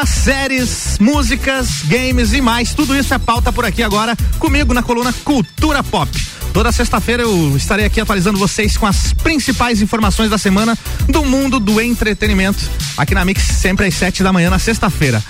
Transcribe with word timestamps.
cinema, 0.00 0.06
séries, 0.06 0.98
músicas, 0.98 1.82
games 1.86 2.32
e 2.32 2.40
mais. 2.40 2.74
Tudo 2.74 2.96
isso 2.96 3.12
é 3.12 3.18
pauta 3.18 3.52
por 3.52 3.64
aqui 3.64 3.82
agora, 3.82 4.16
comigo 4.38 4.72
na 4.72 4.82
coluna 4.82 5.12
Cultura 5.24 5.82
Pop. 5.82 6.10
Toda 6.52 6.72
sexta-feira 6.72 7.22
eu 7.22 7.56
estarei 7.56 7.86
aqui 7.86 8.00
atualizando 8.00 8.38
vocês 8.38 8.76
com 8.76 8.86
as 8.86 9.12
principais 9.12 9.80
informações 9.80 10.30
da 10.30 10.38
semana 10.38 10.76
do 11.08 11.24
mundo 11.24 11.60
do 11.60 11.80
entretenimento. 11.80 12.58
Aqui 12.96 13.14
na 13.14 13.24
Mix, 13.24 13.42
sempre 13.42 13.86
às 13.86 13.94
sete 13.94 14.22
da 14.22 14.32
manhã 14.32 14.50
na 14.50 14.58
sexta-feira. 14.58 15.22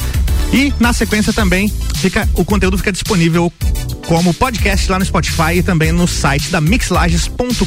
E 0.52 0.72
na 0.80 0.92
sequência 0.92 1.32
também 1.32 1.72
fica 1.96 2.28
o 2.34 2.44
conteúdo 2.44 2.76
fica 2.76 2.90
disponível 2.90 3.52
como 4.06 4.34
podcast 4.34 4.90
lá 4.90 4.98
no 4.98 5.04
Spotify 5.04 5.56
e 5.56 5.62
também 5.62 5.92
no 5.92 6.08
site 6.08 6.50
da 6.50 6.60
mixlages.com.br. 6.60 7.64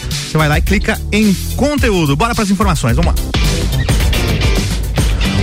Você 0.00 0.38
vai 0.38 0.48
lá 0.48 0.58
e 0.58 0.62
clica 0.62 1.00
em 1.12 1.34
conteúdo. 1.56 2.16
Bora 2.16 2.34
para 2.34 2.44
as 2.44 2.50
informações, 2.50 2.96
vamos 2.96 3.14
lá. 3.14 3.30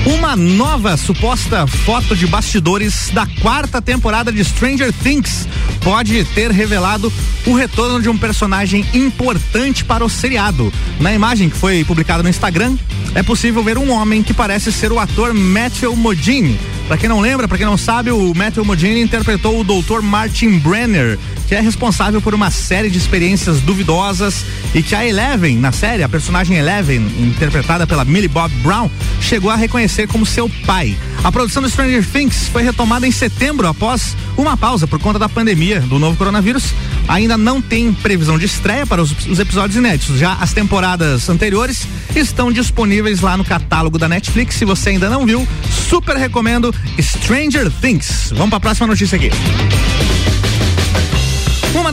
Uma 0.08 0.38
nova 0.38 0.96
suposta 0.96 1.68
foto 1.68 2.16
de 2.16 2.26
bastidores 2.26 3.10
da 3.14 3.28
quarta 3.42 3.82
temporada 3.82 4.32
de 4.32 4.42
Stranger 4.42 4.94
Things 4.94 5.46
pode 5.84 6.24
ter 6.34 6.50
revelado 6.50 7.12
o 7.46 7.54
retorno 7.54 8.02
de 8.02 8.08
um 8.08 8.18
personagem 8.18 8.86
importante 8.94 9.84
para 9.84 10.06
o 10.06 10.10
seriado. 10.10 10.72
Na 11.02 11.14
imagem 11.14 11.50
que 11.50 11.58
foi 11.58 11.84
publicada 11.84 12.24
no 12.24 12.30
Instagram, 12.30 12.78
é 13.16 13.22
possível 13.22 13.62
ver 13.62 13.78
um 13.78 13.92
homem 13.92 14.24
que 14.24 14.34
parece 14.34 14.72
ser 14.72 14.94
o 14.94 15.00
ator 15.00 15.34
Matthew 15.34 15.94
Modine. 15.98 16.58
Para 16.88 16.98
quem 16.98 17.10
não 17.10 17.20
lembra, 17.20 17.46
para 17.46 17.58
quem 17.58 17.68
não 17.68 17.78
sabe, 17.78 18.10
o 18.10 18.34
Matthew 18.34 18.64
Modine 18.64 19.02
interpretou 19.02 19.60
o 19.60 19.64
Dr. 19.66 20.02
Martin 20.02 20.58
Brenner, 20.60 21.20
que 21.48 21.56
é 21.56 21.62
responsável 21.62 22.22
por 22.22 22.36
uma 22.36 22.52
série 22.52 22.90
de 22.90 22.98
experiências 22.98 23.62
duvidosas 23.62 24.46
e 24.76 24.84
que 24.84 24.94
a 24.94 25.06
Eleven, 25.06 25.58
na 25.58 25.72
série, 25.72 26.04
a 26.04 26.10
personagem 26.10 26.58
Eleven, 26.58 26.98
interpretada 27.20 27.88
pela 27.88 28.04
Millie 28.04 28.28
Bob 28.28 28.54
Brown, 28.62 28.92
chegou 29.22 29.50
a 29.50 29.56
reconhecer 29.56 30.08
como 30.08 30.26
seu 30.26 30.50
pai. 30.66 30.98
A 31.24 31.32
produção 31.32 31.64
do 31.64 31.70
Stranger 31.70 32.06
Things 32.06 32.50
foi 32.50 32.64
retomada 32.64 33.08
em 33.08 33.12
setembro 33.12 33.68
após 33.68 34.16
uma 34.36 34.58
pausa 34.58 34.86
por 34.86 35.00
conta 35.00 35.18
da 35.18 35.30
pandemia 35.30 35.80
do 35.80 35.98
novo 35.98 36.18
coronavírus. 36.18 36.74
Ainda 37.08 37.38
não 37.38 37.62
tem 37.62 37.94
previsão 37.94 38.38
de 38.38 38.46
estreia 38.46 38.86
para 38.86 39.02
os, 39.02 39.12
os 39.28 39.40
episódios 39.40 39.78
inéditos. 39.78 40.20
Já 40.20 40.34
as 40.34 40.54
temporadas 40.54 41.30
anteriores 41.30 41.88
estão 42.16 42.52
disponíveis 42.52 43.22
lá 43.22 43.38
no 43.38 43.46
catálogo 43.46 43.98
da 43.98 44.10
Netflix. 44.10 44.56
Se 44.56 44.66
você 44.66 44.90
ainda 44.90 45.10
não 45.10 45.26
viu, 45.26 45.48
super 45.90 46.18
recomendo 46.18 46.74
Stranger 47.00 47.72
Things. 47.82 48.32
Vamos 48.32 48.50
para 48.50 48.58
a 48.58 48.62
próxima 48.62 48.88
notícia 48.88 49.16
aqui. 49.16 49.30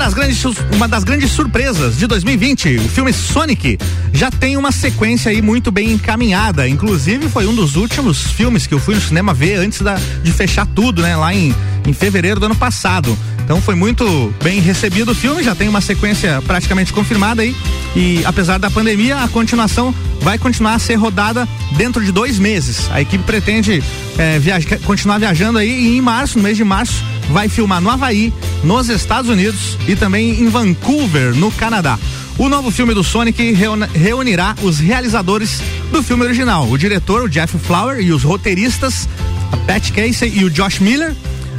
Das, 0.05 0.12
grandes, 0.12 0.44
uma 0.70 0.86
das 0.86 1.02
grandes 1.02 1.30
surpresas 1.30 1.97
de 1.97 2.06
2020, 2.06 2.77
o 2.77 2.88
filme 2.91 3.10
Sonic, 3.10 3.78
já 4.12 4.30
tem 4.30 4.55
uma 4.55 4.70
sequência 4.70 5.30
aí 5.30 5.41
muito 5.41 5.72
bem 5.72 5.92
encaminhada. 5.92 6.69
Inclusive, 6.69 7.27
foi 7.30 7.47
um 7.47 7.55
dos 7.55 7.74
últimos 7.74 8.22
filmes 8.22 8.66
que 8.66 8.75
eu 8.75 8.78
fui 8.78 8.94
no 8.94 9.00
cinema 9.00 9.32
ver 9.32 9.55
antes 9.55 9.80
da, 9.80 9.94
de 10.22 10.30
fechar 10.30 10.66
tudo, 10.66 11.00
né? 11.00 11.16
Lá 11.16 11.34
em, 11.34 11.55
em 11.86 11.92
fevereiro 11.94 12.38
do 12.38 12.44
ano 12.44 12.55
passado. 12.55 13.16
Então 13.42 13.62
foi 13.62 13.75
muito 13.75 14.30
bem 14.42 14.60
recebido 14.60 15.12
o 15.12 15.14
filme, 15.14 15.42
já 15.42 15.55
tem 15.55 15.69
uma 15.69 15.80
sequência 15.80 16.42
praticamente 16.42 16.92
confirmada 16.92 17.41
aí. 17.41 17.56
E 17.97 18.22
apesar 18.27 18.58
da 18.58 18.70
pandemia, 18.70 19.22
a 19.22 19.28
continuação 19.28 19.94
vai 20.20 20.36
continuar 20.36 20.75
a 20.75 20.78
ser 20.78 20.97
rodada 20.97 21.48
dentro 21.78 22.05
de 22.05 22.12
dois 22.12 22.38
meses. 22.38 22.91
A 22.91 23.00
equipe 23.00 23.25
pretende 23.25 23.82
é, 24.19 24.38
viaja, 24.38 24.78
continuar 24.84 25.16
viajando 25.16 25.58
aí 25.58 25.70
e 25.70 25.97
em 25.97 26.00
março, 26.02 26.36
no 26.36 26.44
mês 26.44 26.58
de 26.58 26.64
março, 26.64 27.02
vai 27.30 27.48
filmar 27.48 27.80
no 27.80 27.91
Havaí, 27.91 28.33
nos 28.62 28.89
Estados 28.89 29.30
Unidos 29.30 29.78
e 29.86 29.97
também 29.97 30.41
em 30.41 30.48
Vancouver, 30.48 31.34
no 31.34 31.50
Canadá. 31.53 31.98
O 32.36 32.48
novo 32.48 32.70
filme 32.70 32.94
do 32.94 33.05
Sonic 33.05 33.55
reunirá 33.94 34.56
os 34.62 34.78
realizadores 34.78 35.61
do 35.92 36.03
filme 36.03 36.25
original, 36.25 36.69
o 36.69 36.77
diretor, 36.77 37.22
o 37.22 37.28
Jeff 37.28 37.56
Flower, 37.58 38.00
e 38.00 38.12
os 38.12 38.25
roteiristas, 38.25 39.08
a 39.53 39.56
Pat 39.56 39.91
Casey 39.92 40.33
e 40.34 40.44
o 40.44 40.50
Josh 40.50 40.81
Miller. 40.81 41.14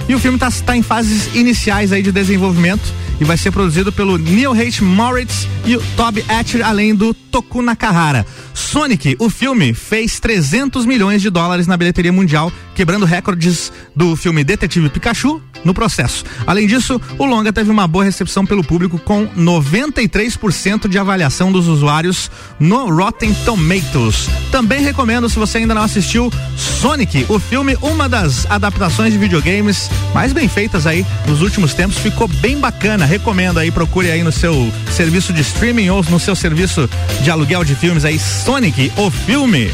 E 0.08 0.14
o 0.14 0.20
filme 0.20 0.36
está 0.36 0.52
tá 0.52 0.76
em 0.76 0.82
fases 0.82 1.34
iniciais 1.34 1.92
aí 1.92 2.04
de 2.04 2.12
desenvolvimento 2.12 2.84
e 3.20 3.24
vai 3.24 3.38
ser 3.38 3.52
produzido 3.52 3.92
pelo 3.92 4.18
Neil 4.18 4.52
H. 4.52 4.84
Moritz 4.84 5.48
e 5.66 5.76
o 5.76 5.82
Toby 5.96 6.24
Etcher, 6.30 6.66
além 6.66 6.94
do 6.94 7.14
Toku 7.14 7.62
Nakahara. 7.62 8.26
Sonic, 8.54 9.16
o 9.20 9.30
filme, 9.30 9.74
fez 9.74 10.20
300 10.20 10.86
milhões 10.86 11.22
de 11.22 11.30
dólares 11.30 11.68
na 11.68 11.76
bilheteria 11.76 12.12
mundial, 12.12 12.52
quebrando 12.74 13.06
recordes 13.06 13.72
do 13.96 14.16
filme 14.16 14.44
Detetive 14.44 14.90
Pikachu 14.90 15.42
no 15.64 15.74
processo. 15.74 16.24
Além 16.46 16.68
disso, 16.68 17.02
o 17.18 17.26
longa 17.26 17.52
teve 17.52 17.72
uma 17.72 17.88
boa 17.88 18.06
recepção 18.06 18.46
pelo 18.46 18.64
público 18.64 18.98
com 19.00 19.28
93% 19.28 20.88
de 20.88 20.98
avaliação 20.98 21.52
dos 21.52 21.68
usuários 21.68 22.30
no 22.60 22.90
Rotten 22.90 23.34
Tomatoes. 23.46 24.30
Também 24.52 24.82
recomendo 24.82 25.28
se 25.28 25.40
você 25.40 25.58
ainda 25.58 25.74
não 25.74 25.82
assistiu 25.82 26.32
Sonic, 26.56 27.26
o 27.28 27.40
filme, 27.40 27.76
uma 27.82 28.08
das 28.08 28.50
adaptações 28.50 29.12
de 29.12 29.20
videogames 29.20 29.90
mais 30.14 30.32
bem 30.32 30.48
feitas 30.48 30.86
aí 30.86 31.06
nos 31.28 31.42
últimos 31.42 31.74
tempos, 31.74 31.98
ficou 31.98 32.28
bem 32.28 32.60
bacana. 32.60 33.05
Recomendo 33.06 33.60
aí, 33.60 33.72
procure 33.72 34.12
aí 34.12 34.24
no 34.24 34.32
seu 34.32 34.72
serviço 34.92 35.32
de 35.32 35.42
streaming 35.42 35.90
ou 35.90 36.04
no 36.10 36.20
seu 36.20 36.36
serviço 36.36 36.90
de 37.22 37.32
aluguel 37.32 37.64
de 37.64 37.76
filmes 37.76 38.06
aí 38.06 38.20
Sonic, 38.20 38.92
o 38.98 39.10
filme. 39.10 39.72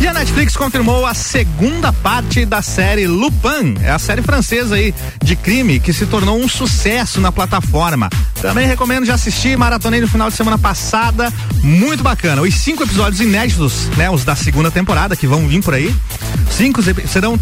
E 0.00 0.06
a 0.06 0.12
Netflix 0.12 0.56
confirmou 0.56 1.06
a 1.06 1.14
segunda 1.14 1.92
parte 1.92 2.44
da 2.44 2.60
série 2.60 3.06
Lupin, 3.06 3.76
é 3.82 3.90
a 3.90 3.98
série 3.98 4.20
francesa 4.20 4.74
aí 4.74 4.94
de 5.24 5.34
crime 5.34 5.80
que 5.80 5.92
se 5.92 6.04
tornou 6.06 6.38
um 6.38 6.48
sucesso 6.48 7.20
na 7.20 7.32
plataforma. 7.32 8.10
Também 8.40 8.66
recomendo 8.66 9.04
já 9.04 9.14
assistir, 9.14 9.56
maratonei 9.56 10.00
no 10.00 10.08
final 10.08 10.30
de 10.30 10.36
semana 10.36 10.58
passada, 10.58 11.32
muito 11.62 12.02
bacana. 12.02 12.42
Os 12.42 12.54
cinco 12.54 12.82
episódios 12.82 13.20
inéditos, 13.20 13.88
né, 13.96 14.10
os 14.10 14.24
da 14.24 14.36
segunda 14.36 14.70
temporada 14.70 15.16
que 15.16 15.26
vão 15.26 15.46
vir 15.48 15.62
por 15.62 15.74
aí. 15.74 15.94
Cinco 16.50 16.82
serão 16.82 17.38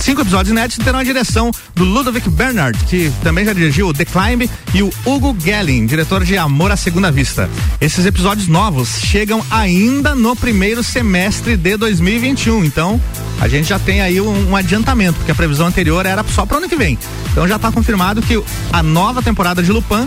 cinco 0.00 0.20
episódios 0.20 0.50
inéditos 0.50 0.84
terão 0.84 0.98
a 0.98 1.04
direção 1.04 1.50
do 1.74 1.84
Ludovic 1.84 2.28
Bernard, 2.28 2.78
que 2.86 3.12
também 3.22 3.44
já 3.44 3.52
dirigiu 3.52 3.92
The 3.92 4.04
Climb, 4.04 4.50
e 4.74 4.82
o 4.82 4.92
Hugo 5.04 5.34
Gelling, 5.38 5.86
diretor 5.86 6.24
de 6.24 6.36
Amor 6.36 6.70
à 6.70 6.76
Segunda 6.76 7.10
Vista. 7.10 7.48
Esses 7.80 8.04
episódios 8.04 8.48
novos 8.48 9.00
chegam 9.00 9.44
ainda 9.50 10.14
no 10.14 10.34
primeiro 10.36 10.82
semestre 10.82 11.56
de 11.56 11.76
2021. 11.76 12.64
Então, 12.64 13.00
a 13.40 13.48
gente 13.48 13.68
já 13.68 13.78
tem 13.78 14.02
aí 14.02 14.20
um, 14.20 14.50
um 14.50 14.56
adiantamento, 14.56 15.16
porque 15.16 15.32
a 15.32 15.34
previsão 15.34 15.66
anterior 15.66 16.04
era 16.04 16.22
só 16.24 16.44
para 16.44 16.56
o 16.56 16.58
ano 16.58 16.68
que 16.68 16.76
vem. 16.76 16.98
Então 17.32 17.48
já 17.48 17.56
está 17.56 17.72
confirmado 17.72 18.20
que 18.20 18.40
a 18.72 18.82
nova 18.82 19.22
temporada 19.22 19.62
de 19.62 19.72
Lupin 19.72 20.06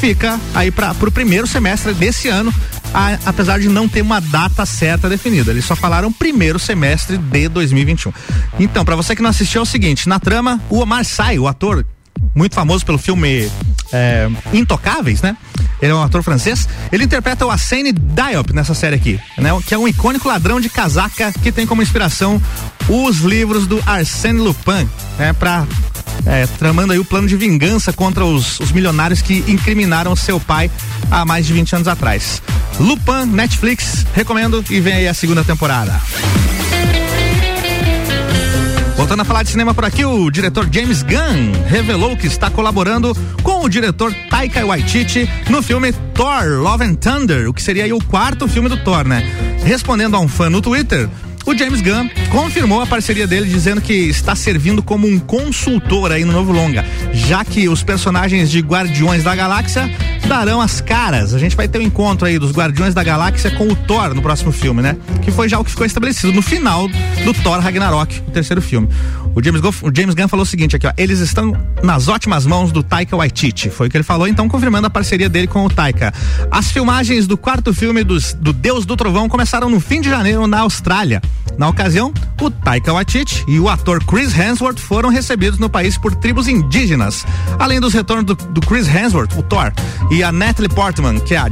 fica 0.00 0.40
aí 0.52 0.70
para 0.72 0.92
o 0.92 1.10
primeiro 1.12 1.46
semestre 1.46 1.94
desse 1.94 2.28
ano, 2.28 2.52
a, 2.92 3.18
apesar 3.24 3.60
de 3.60 3.68
não 3.68 3.88
ter 3.88 4.02
uma 4.02 4.20
data 4.20 4.66
certa 4.66 5.08
definida. 5.08 5.52
Eles 5.52 5.64
só 5.64 5.76
falaram 5.76 6.12
primeiro 6.12 6.58
semestre 6.58 7.16
de 7.16 7.48
2021. 7.48 8.12
Então, 8.58 8.84
para 8.84 8.96
você 8.96 9.14
que 9.14 9.22
não 9.22 9.30
assistiu, 9.30 9.60
é 9.60 9.62
o 9.62 9.66
seguinte: 9.66 10.08
na 10.08 10.18
trama, 10.18 10.60
o 10.68 10.80
Omar 10.80 11.04
Sy, 11.04 11.38
o 11.38 11.46
ator 11.46 11.86
muito 12.34 12.54
famoso 12.54 12.84
pelo 12.84 12.98
filme 12.98 13.50
é, 13.92 14.28
Intocáveis, 14.52 15.22
né? 15.22 15.36
Ele 15.80 15.92
é 15.92 15.94
um 15.94 16.02
ator 16.02 16.22
francês. 16.22 16.68
Ele 16.92 17.04
interpreta 17.04 17.44
o 17.44 17.50
Assane 17.50 17.92
Diop 17.92 18.52
nessa 18.52 18.74
série 18.74 18.96
aqui, 18.96 19.20
né? 19.36 19.50
Que 19.66 19.74
é 19.74 19.78
um 19.78 19.88
icônico 19.88 20.28
ladrão 20.28 20.60
de 20.60 20.68
casaca 20.68 21.32
que 21.32 21.50
tem 21.50 21.66
como 21.66 21.82
inspiração 21.82 22.40
os 22.88 23.18
livros 23.18 23.66
do 23.66 23.82
Arsène 23.84 24.38
Lupin, 24.38 24.88
né? 25.18 25.32
Pra 25.32 25.66
é, 26.26 26.46
tramando 26.58 26.92
aí 26.92 26.98
o 26.98 27.04
plano 27.04 27.26
de 27.26 27.36
vingança 27.36 27.92
contra 27.92 28.24
os, 28.24 28.60
os 28.60 28.70
milionários 28.70 29.20
que 29.20 29.44
incriminaram 29.48 30.14
seu 30.14 30.38
pai 30.38 30.70
há 31.10 31.24
mais 31.24 31.46
de 31.46 31.52
20 31.52 31.76
anos 31.76 31.88
atrás. 31.88 32.40
Lupin, 32.78 33.26
Netflix, 33.26 34.06
recomendo 34.14 34.64
e 34.70 34.80
vem 34.80 34.94
aí 34.94 35.08
a 35.08 35.14
segunda 35.14 35.42
temporada. 35.42 36.00
Voltando 38.96 39.22
a 39.22 39.24
falar 39.24 39.42
de 39.42 39.50
cinema 39.50 39.74
por 39.74 39.84
aqui, 39.84 40.04
o 40.04 40.30
diretor 40.30 40.68
James 40.70 41.02
Gunn 41.02 41.66
revelou 41.66 42.16
que 42.16 42.26
está 42.26 42.50
colaborando 42.50 43.14
com 43.42 43.64
o 43.64 43.68
diretor 43.68 44.14
Taika 44.30 44.64
Waititi 44.64 45.28
no 45.50 45.62
filme 45.62 45.92
Thor 46.14 46.44
Love 46.60 46.84
and 46.84 46.94
Thunder, 46.94 47.48
o 47.48 47.54
que 47.54 47.62
seria 47.62 47.94
o 47.94 48.04
quarto 48.04 48.46
filme 48.46 48.68
do 48.68 48.76
Thor, 48.76 49.04
né? 49.04 49.22
Respondendo 49.64 50.16
a 50.16 50.20
um 50.20 50.28
fã 50.28 50.48
no 50.48 50.60
Twitter, 50.60 51.08
o 51.44 51.56
James 51.56 51.80
Gunn 51.80 52.08
confirmou 52.30 52.80
a 52.80 52.86
parceria 52.86 53.26
dele 53.26 53.48
dizendo 53.48 53.80
que 53.80 53.92
está 53.92 54.34
servindo 54.34 54.82
como 54.82 55.06
um 55.06 55.18
consultor 55.18 56.12
aí 56.12 56.24
no 56.24 56.32
novo 56.32 56.52
longa, 56.52 56.84
já 57.12 57.44
que 57.44 57.68
os 57.68 57.82
personagens 57.82 58.50
de 58.50 58.60
Guardiões 58.60 59.22
da 59.24 59.34
Galáxia 59.34 59.90
darão 60.26 60.60
as 60.60 60.80
caras. 60.80 61.34
A 61.34 61.38
gente 61.38 61.56
vai 61.56 61.68
ter 61.68 61.78
um 61.78 61.82
encontro 61.82 62.26
aí 62.26 62.38
dos 62.38 62.52
Guardiões 62.52 62.94
da 62.94 63.02
Galáxia 63.02 63.50
com 63.50 63.68
o 63.68 63.76
Thor 63.76 64.14
no 64.14 64.22
próximo 64.22 64.52
filme, 64.52 64.82
né? 64.82 64.96
Que 65.22 65.30
foi 65.30 65.48
já 65.48 65.58
o 65.58 65.64
que 65.64 65.70
ficou 65.70 65.86
estabelecido 65.86 66.32
no 66.32 66.42
final 66.42 66.88
do 67.24 67.34
Thor 67.42 67.58
Ragnarok, 67.58 68.20
o 68.20 68.30
terceiro 68.30 68.62
filme. 68.62 68.88
O 69.34 69.42
James, 69.42 69.60
Gunn, 69.60 69.72
o 69.82 69.90
James 69.94 70.14
Gunn 70.14 70.28
falou 70.28 70.42
o 70.42 70.46
seguinte 70.46 70.76
aqui, 70.76 70.86
ó, 70.86 70.92
eles 70.96 71.20
estão 71.20 71.56
nas 71.82 72.08
ótimas 72.08 72.44
mãos 72.44 72.70
do 72.70 72.82
Taika 72.82 73.16
Waititi, 73.16 73.70
foi 73.70 73.88
o 73.88 73.90
que 73.90 73.96
ele 73.96 74.04
falou, 74.04 74.28
então 74.28 74.48
confirmando 74.48 74.86
a 74.86 74.90
parceria 74.90 75.28
dele 75.28 75.46
com 75.46 75.64
o 75.64 75.70
Taika. 75.70 76.12
As 76.50 76.70
filmagens 76.70 77.26
do 77.26 77.36
quarto 77.36 77.72
filme 77.72 78.04
dos, 78.04 78.34
do 78.34 78.52
Deus 78.52 78.84
do 78.84 78.96
Trovão 78.96 79.28
começaram 79.28 79.70
no 79.70 79.80
fim 79.80 80.00
de 80.00 80.10
janeiro 80.10 80.46
na 80.46 80.60
Austrália 80.60 81.22
Na 81.56 81.68
ocasião, 81.68 82.12
o 82.40 82.50
Taika 82.50 82.92
Waititi 82.92 83.44
e 83.48 83.58
o 83.58 83.68
ator 83.68 84.04
Chris 84.04 84.36
Hemsworth 84.36 84.78
foram 84.78 85.08
recebidos 85.08 85.58
no 85.58 85.68
país 85.68 85.96
por 85.96 86.14
tribos 86.14 86.48
indígenas. 86.48 87.24
Além 87.58 87.80
dos 87.80 87.94
retornos 87.94 88.24
do, 88.24 88.34
do 88.34 88.60
Chris 88.60 88.86
Hemsworth, 88.86 89.36
o 89.36 89.42
Thor, 89.42 89.72
e 90.10 90.22
a 90.22 90.30
Natalie 90.30 90.68
Portman, 90.68 91.20
que 91.20 91.34
é 91.34 91.38
a, 91.38 91.48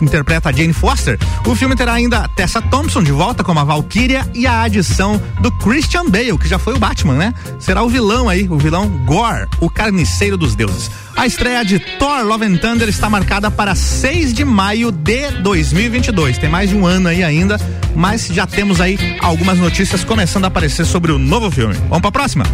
interpreta 0.00 0.48
a 0.48 0.52
Jane 0.52 0.72
Foster, 0.72 1.18
o 1.46 1.54
filme 1.54 1.76
terá 1.76 1.92
ainda 1.92 2.28
Tessa 2.28 2.62
Thompson 2.62 3.02
de 3.02 3.12
volta 3.12 3.44
como 3.44 3.60
a 3.60 3.64
Valkyria 3.64 4.28
e 4.34 4.46
a 4.46 4.62
adição 4.62 5.20
do 5.40 5.50
Christian 5.52 6.08
Bale, 6.08 6.38
que 6.38 6.48
já 6.48 6.58
foi 6.58 6.74
o 6.74 6.78
Batman, 6.78 7.19
né? 7.20 7.34
Será 7.58 7.82
o 7.82 7.88
vilão 7.88 8.30
aí, 8.30 8.48
o 8.48 8.56
vilão 8.56 8.88
Gore, 9.04 9.46
o 9.60 9.68
carniceiro 9.68 10.38
dos 10.38 10.54
deuses. 10.54 10.90
A 11.14 11.26
estreia 11.26 11.62
de 11.62 11.78
Thor 11.78 12.24
Love 12.24 12.46
and 12.46 12.56
Thunder 12.56 12.88
está 12.88 13.10
marcada 13.10 13.50
para 13.50 13.74
6 13.74 14.32
de 14.32 14.42
maio 14.42 14.90
de 14.90 15.30
2022. 15.42 16.38
Tem 16.38 16.48
mais 16.48 16.70
de 16.70 16.76
um 16.76 16.86
ano 16.86 17.08
aí 17.08 17.22
ainda, 17.22 17.60
mas 17.94 18.26
já 18.26 18.46
temos 18.46 18.80
aí 18.80 19.18
algumas 19.20 19.58
notícias 19.58 20.02
começando 20.02 20.44
a 20.44 20.48
aparecer 20.48 20.86
sobre 20.86 21.12
o 21.12 21.18
novo 21.18 21.50
filme. 21.50 21.74
Vamos 21.90 22.00
para 22.00 22.08
a 22.08 22.12
próxima? 22.12 22.46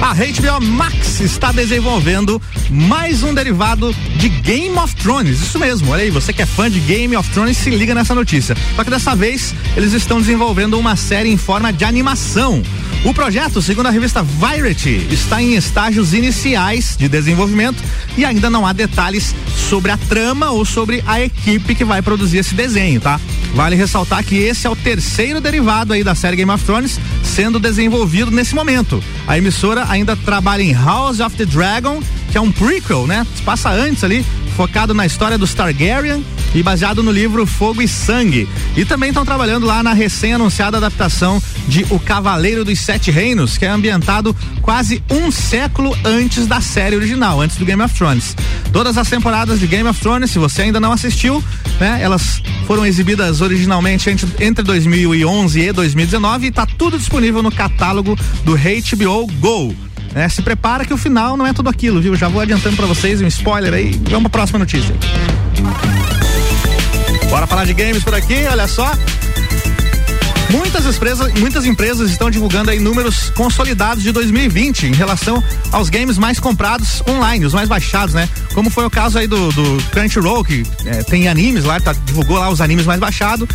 A 0.00 0.12
HBO 0.12 0.64
Max 0.64 1.20
está 1.20 1.50
desenvolvendo 1.50 2.40
mais 2.70 3.22
um 3.22 3.32
derivado 3.32 3.94
de 4.16 4.28
Game 4.28 4.76
of 4.78 4.94
Thrones. 4.96 5.40
Isso 5.40 5.58
mesmo, 5.58 5.90
olha 5.90 6.02
aí, 6.02 6.10
você 6.10 6.32
que 6.32 6.42
é 6.42 6.46
fã 6.46 6.70
de 6.70 6.78
Game 6.80 7.16
of 7.16 7.28
Thrones, 7.30 7.56
se 7.56 7.70
liga 7.70 7.94
nessa 7.94 8.14
notícia. 8.14 8.56
Só 8.76 8.84
que 8.84 8.90
dessa 8.90 9.14
vez 9.14 9.54
eles 9.76 9.92
estão 9.92 10.20
desenvolvendo 10.20 10.78
uma 10.78 10.96
série 10.96 11.30
em 11.30 11.36
forma 11.36 11.72
de 11.72 11.84
animação. 11.84 12.62
O 13.04 13.12
projeto, 13.12 13.60
segundo 13.60 13.86
a 13.86 13.90
revista 13.90 14.22
Variety, 14.22 15.06
está 15.10 15.42
em 15.42 15.54
estágios 15.56 16.14
iniciais 16.14 16.96
de 16.96 17.06
desenvolvimento 17.06 17.84
e 18.16 18.24
ainda 18.24 18.48
não 18.48 18.66
há 18.66 18.72
detalhes 18.72 19.34
sobre 19.68 19.90
a 19.90 19.98
trama 19.98 20.50
ou 20.50 20.64
sobre 20.64 21.04
a 21.06 21.20
equipe 21.20 21.74
que 21.74 21.84
vai 21.84 22.00
produzir 22.00 22.38
esse 22.38 22.54
desenho, 22.54 22.98
tá? 23.02 23.20
Vale 23.54 23.76
ressaltar 23.76 24.24
que 24.24 24.36
esse 24.36 24.66
é 24.66 24.70
o 24.70 24.74
terceiro 24.74 25.38
derivado 25.38 25.92
aí 25.92 26.02
da 26.02 26.14
série 26.14 26.36
Game 26.36 26.50
of 26.50 26.64
Thrones 26.64 26.98
sendo 27.22 27.60
desenvolvido 27.60 28.30
nesse 28.30 28.54
momento. 28.54 29.04
A 29.26 29.36
emissora 29.36 29.84
ainda 29.90 30.16
trabalha 30.16 30.62
em 30.62 30.72
House 30.72 31.20
of 31.20 31.36
the 31.36 31.44
Dragon, 31.44 32.02
que 32.32 32.38
é 32.38 32.40
um 32.40 32.50
prequel, 32.50 33.06
né? 33.06 33.26
Se 33.36 33.42
passa 33.42 33.70
antes 33.70 34.02
ali 34.02 34.24
focado 34.56 34.94
na 34.94 35.04
história 35.04 35.36
dos 35.36 35.52
Targaryen 35.52 36.24
e 36.54 36.62
baseado 36.62 37.02
no 37.02 37.10
livro 37.10 37.44
Fogo 37.46 37.82
e 37.82 37.88
Sangue. 37.88 38.48
E 38.76 38.84
também 38.84 39.08
estão 39.08 39.24
trabalhando 39.24 39.66
lá 39.66 39.82
na 39.82 39.92
recém-anunciada 39.92 40.76
adaptação 40.76 41.42
de 41.66 41.84
O 41.90 41.98
Cavaleiro 41.98 42.64
dos 42.64 42.78
Sete 42.78 43.10
Reinos, 43.10 43.58
que 43.58 43.64
é 43.64 43.68
ambientado 43.68 44.34
quase 44.62 45.02
um 45.10 45.30
século 45.30 45.96
antes 46.04 46.46
da 46.46 46.60
série 46.60 46.96
original, 46.96 47.40
antes 47.40 47.56
do 47.56 47.64
Game 47.64 47.82
of 47.82 47.94
Thrones. 47.94 48.36
Todas 48.72 48.96
as 48.96 49.08
temporadas 49.08 49.58
de 49.60 49.66
Game 49.66 49.88
of 49.88 50.00
Thrones, 50.00 50.30
se 50.30 50.38
você 50.38 50.62
ainda 50.62 50.80
não 50.80 50.92
assistiu, 50.92 51.42
né, 51.80 51.98
elas 52.00 52.42
foram 52.66 52.86
exibidas 52.86 53.40
originalmente 53.40 54.08
entre, 54.08 54.28
entre 54.44 54.64
2011 54.64 55.60
e 55.60 55.72
2019 55.72 56.46
e 56.46 56.48
está 56.48 56.66
tudo 56.66 56.98
disponível 56.98 57.42
no 57.42 57.50
catálogo 57.50 58.16
do 58.44 58.56
HBO 58.56 59.26
Go. 59.38 59.74
É, 60.14 60.28
se 60.28 60.42
prepara 60.42 60.84
que 60.84 60.94
o 60.94 60.96
final 60.96 61.36
não 61.36 61.44
é 61.44 61.52
tudo 61.52 61.68
aquilo, 61.68 62.00
viu? 62.00 62.14
Já 62.14 62.28
vou 62.28 62.40
adiantando 62.40 62.76
para 62.76 62.86
vocês 62.86 63.20
um 63.20 63.26
spoiler 63.26 63.74
aí. 63.74 64.00
Vamos 64.08 64.30
pra 64.30 64.30
próxima 64.30 64.60
notícia. 64.60 64.94
Bora 67.34 67.48
falar 67.48 67.64
de 67.64 67.74
games 67.74 68.04
por 68.04 68.14
aqui, 68.14 68.46
olha 68.48 68.68
só. 68.68 68.92
Muitas 70.52 70.86
empresas, 70.86 71.32
muitas 71.34 71.66
empresas 71.66 72.08
estão 72.12 72.30
divulgando 72.30 72.70
aí 72.70 72.78
números 72.78 73.30
consolidados 73.30 74.04
de 74.04 74.12
2020 74.12 74.86
em 74.86 74.92
relação 74.92 75.42
aos 75.72 75.90
games 75.90 76.16
mais 76.16 76.38
comprados 76.38 77.02
online, 77.08 77.44
os 77.44 77.52
mais 77.52 77.68
baixados, 77.68 78.14
né? 78.14 78.28
Como 78.54 78.70
foi 78.70 78.86
o 78.86 78.90
caso 78.90 79.18
aí 79.18 79.26
do, 79.26 79.50
do 79.50 79.82
Crunchyroll, 79.90 80.44
que 80.44 80.62
é, 80.86 81.02
tem 81.02 81.26
animes 81.26 81.64
lá, 81.64 81.80
tá, 81.80 81.92
divulgou 81.92 82.38
lá 82.38 82.50
os 82.50 82.60
animes 82.60 82.86
mais 82.86 83.00
baixados. 83.00 83.48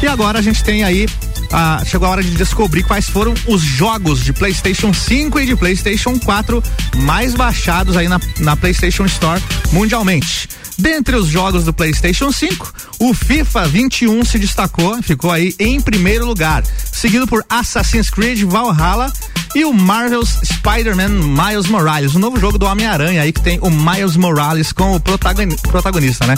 E 0.00 0.06
agora 0.06 0.38
a 0.38 0.42
gente 0.42 0.62
tem 0.62 0.84
aí 0.84 1.08
ah, 1.56 1.80
chegou 1.86 2.08
a 2.08 2.10
hora 2.10 2.22
de 2.22 2.32
descobrir 2.32 2.82
quais 2.82 3.08
foram 3.08 3.32
os 3.46 3.62
jogos 3.62 4.24
de 4.24 4.32
PlayStation 4.32 4.92
5 4.92 5.38
e 5.38 5.46
de 5.46 5.54
PlayStation 5.54 6.18
4 6.18 6.60
mais 6.96 7.32
baixados 7.34 7.96
aí 7.96 8.08
na, 8.08 8.20
na 8.40 8.56
PlayStation 8.56 9.04
Store 9.04 9.40
mundialmente. 9.70 10.48
Dentre 10.76 11.14
os 11.14 11.28
jogos 11.28 11.64
do 11.64 11.72
PlayStation 11.72 12.32
5, 12.32 12.74
o 12.98 13.14
FIFA 13.14 13.68
21 13.68 14.24
se 14.24 14.36
destacou, 14.36 15.00
ficou 15.00 15.30
aí 15.30 15.54
em 15.60 15.80
primeiro 15.80 16.26
lugar, 16.26 16.64
seguido 16.92 17.28
por 17.28 17.44
Assassin's 17.48 18.10
Creed 18.10 18.42
Valhalla 18.42 19.12
e 19.54 19.64
o 19.64 19.72
Marvel's 19.72 20.40
Spider-Man 20.42 21.10
Miles 21.10 21.68
Morales, 21.68 22.16
o 22.16 22.18
novo 22.18 22.40
jogo 22.40 22.58
do 22.58 22.66
Homem-Aranha 22.66 23.22
aí 23.22 23.32
que 23.32 23.40
tem 23.40 23.60
o 23.62 23.70
Miles 23.70 24.16
Morales 24.16 24.72
como 24.72 24.98
protagonista, 24.98 26.26
né? 26.26 26.34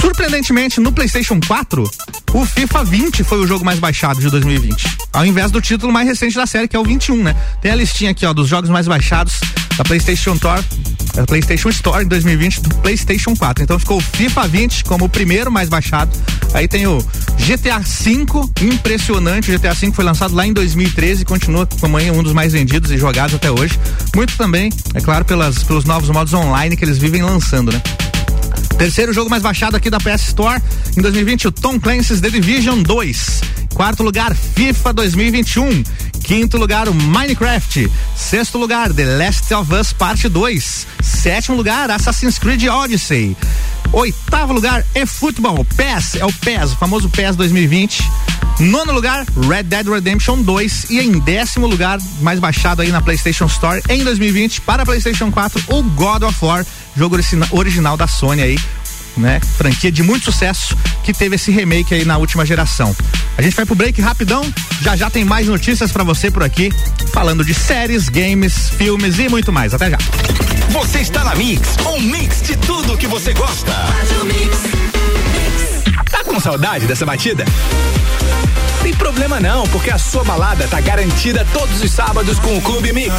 Surpreendentemente, 0.00 0.80
no 0.80 0.92
PlayStation 0.92 1.40
4, 1.46 1.90
o 2.32 2.44
FIFA 2.44 2.84
20 2.84 3.24
foi 3.24 3.38
o 3.38 3.46
jogo 3.46 3.64
mais 3.64 3.78
baixado 3.78 4.20
de 4.20 4.28
2020. 4.30 4.86
Ao 5.12 5.24
invés 5.24 5.50
do 5.50 5.60
título 5.60 5.92
mais 5.92 6.06
recente 6.06 6.36
da 6.36 6.46
série, 6.46 6.68
que 6.68 6.76
é 6.76 6.78
o 6.78 6.84
21, 6.84 7.22
né? 7.22 7.34
Tem 7.60 7.72
a 7.72 7.74
listinha 7.74 8.10
aqui, 8.10 8.26
ó, 8.26 8.32
dos 8.32 8.48
jogos 8.48 8.68
mais 8.68 8.86
baixados 8.86 9.40
da 9.76 9.84
PlayStation 9.84 10.34
Store, 10.34 10.62
da 11.14 11.24
PlayStation 11.24 11.68
Store 11.70 12.04
em 12.04 12.08
2020 12.08 12.60
do 12.60 12.74
PlayStation 12.76 13.34
4. 13.34 13.64
Então 13.64 13.78
ficou 13.78 13.98
o 13.98 14.00
FIFA 14.00 14.48
20 14.48 14.84
como 14.84 15.06
o 15.06 15.08
primeiro 15.08 15.50
mais 15.50 15.68
baixado. 15.68 16.10
Aí 16.52 16.68
tem 16.68 16.86
o 16.86 16.98
GTA 17.38 17.78
V, 17.78 18.26
impressionante. 18.62 19.50
O 19.50 19.58
GTA 19.58 19.74
V 19.74 19.92
foi 19.92 20.04
lançado 20.04 20.34
lá 20.34 20.46
em 20.46 20.52
2013 20.52 21.22
e 21.22 21.24
continua 21.24 21.66
como 21.80 21.98
um 21.98 22.22
dos 22.22 22.32
mais 22.32 22.52
vendidos 22.52 22.90
e 22.90 22.98
jogados 22.98 23.34
até 23.34 23.50
hoje. 23.50 23.78
Muito 24.14 24.36
também, 24.36 24.70
é 24.94 25.00
claro, 25.00 25.24
pelas, 25.24 25.62
pelos 25.62 25.84
novos 25.84 26.10
modos 26.10 26.32
online 26.34 26.76
que 26.76 26.84
eles 26.84 26.98
vivem 26.98 27.22
lançando, 27.22 27.72
né? 27.72 27.82
Terceiro 28.78 29.12
jogo 29.12 29.30
mais 29.30 29.42
baixado 29.42 29.74
aqui 29.76 29.88
da 29.88 29.98
PS 29.98 30.28
Store 30.28 30.60
em 30.96 31.00
2020, 31.00 31.48
o 31.48 31.52
Tom 31.52 31.80
Clancy's 31.80 32.20
The 32.20 32.28
Division 32.28 32.82
2. 32.82 33.40
Quarto 33.74 34.02
lugar, 34.02 34.34
FIFA 34.34 34.92
2021. 34.92 35.82
Quinto 36.26 36.58
lugar, 36.58 36.88
o 36.88 36.94
Minecraft. 36.94 37.88
Sexto 38.16 38.58
lugar, 38.58 38.92
The 38.92 39.04
Last 39.04 39.54
of 39.54 39.72
Us 39.72 39.92
Parte 39.92 40.28
2. 40.28 40.84
Sétimo 41.00 41.56
lugar, 41.56 41.88
Assassin's 41.88 42.36
Creed 42.36 42.66
Odyssey. 42.66 43.36
Oitavo 43.92 44.52
lugar, 44.52 44.84
eFootball. 44.92 45.64
PES, 45.76 46.16
é 46.16 46.24
o 46.24 46.32
PES, 46.32 46.72
o 46.72 46.76
famoso 46.76 47.08
PES 47.08 47.36
2020. 47.36 48.02
Nono 48.58 48.92
lugar, 48.92 49.24
Red 49.48 49.62
Dead 49.62 49.86
Redemption 49.86 50.42
2. 50.42 50.90
E 50.90 50.98
em 50.98 51.16
décimo 51.20 51.68
lugar, 51.68 52.00
mais 52.20 52.40
baixado 52.40 52.82
aí 52.82 52.90
na 52.90 53.00
PlayStation 53.00 53.46
Store 53.46 53.80
em 53.88 54.02
2020, 54.02 54.62
para 54.62 54.84
PlayStation 54.84 55.30
4, 55.30 55.62
o 55.68 55.82
God 55.84 56.24
of 56.24 56.44
War 56.44 56.66
jogo 56.96 57.16
original 57.52 57.96
da 57.96 58.06
Sony 58.06 58.42
aí, 58.42 58.58
né? 59.16 59.40
Franquia 59.56 59.90
de 59.90 60.02
muito 60.02 60.24
sucesso 60.24 60.76
que 61.02 61.12
teve 61.12 61.36
esse 61.36 61.50
remake 61.50 61.94
aí 61.94 62.04
na 62.04 62.16
última 62.18 62.44
geração. 62.44 62.94
A 63.36 63.42
gente 63.42 63.54
vai 63.54 63.66
pro 63.66 63.74
break 63.74 64.00
rapidão, 64.00 64.42
já 64.82 64.96
já 64.96 65.10
tem 65.10 65.24
mais 65.24 65.46
notícias 65.46 65.92
para 65.92 66.04
você 66.04 66.30
por 66.30 66.42
aqui, 66.42 66.72
falando 67.12 67.44
de 67.44 67.54
séries, 67.54 68.08
games, 68.08 68.70
filmes 68.70 69.18
e 69.18 69.28
muito 69.28 69.52
mais. 69.52 69.74
Até 69.74 69.90
já. 69.90 69.98
Você 70.70 71.00
está 71.00 71.24
na 71.24 71.34
Mix, 71.34 71.76
um 71.86 72.00
mix 72.00 72.42
de 72.42 72.56
tudo 72.56 72.96
que 72.96 73.06
você 73.06 73.32
gosta. 73.32 73.72
Tá 73.72 74.95
com 76.36 76.40
saudade 76.40 76.86
dessa 76.86 77.06
batida? 77.06 77.46
Tem 78.82 78.92
problema 78.92 79.40
não, 79.40 79.66
porque 79.68 79.90
a 79.90 79.96
sua 79.96 80.22
balada 80.22 80.68
tá 80.68 80.78
garantida 80.82 81.46
todos 81.50 81.82
os 81.82 81.90
sábados 81.90 82.38
com 82.38 82.58
o 82.58 82.60
Clube 82.60 82.92
Mix. 82.92 83.10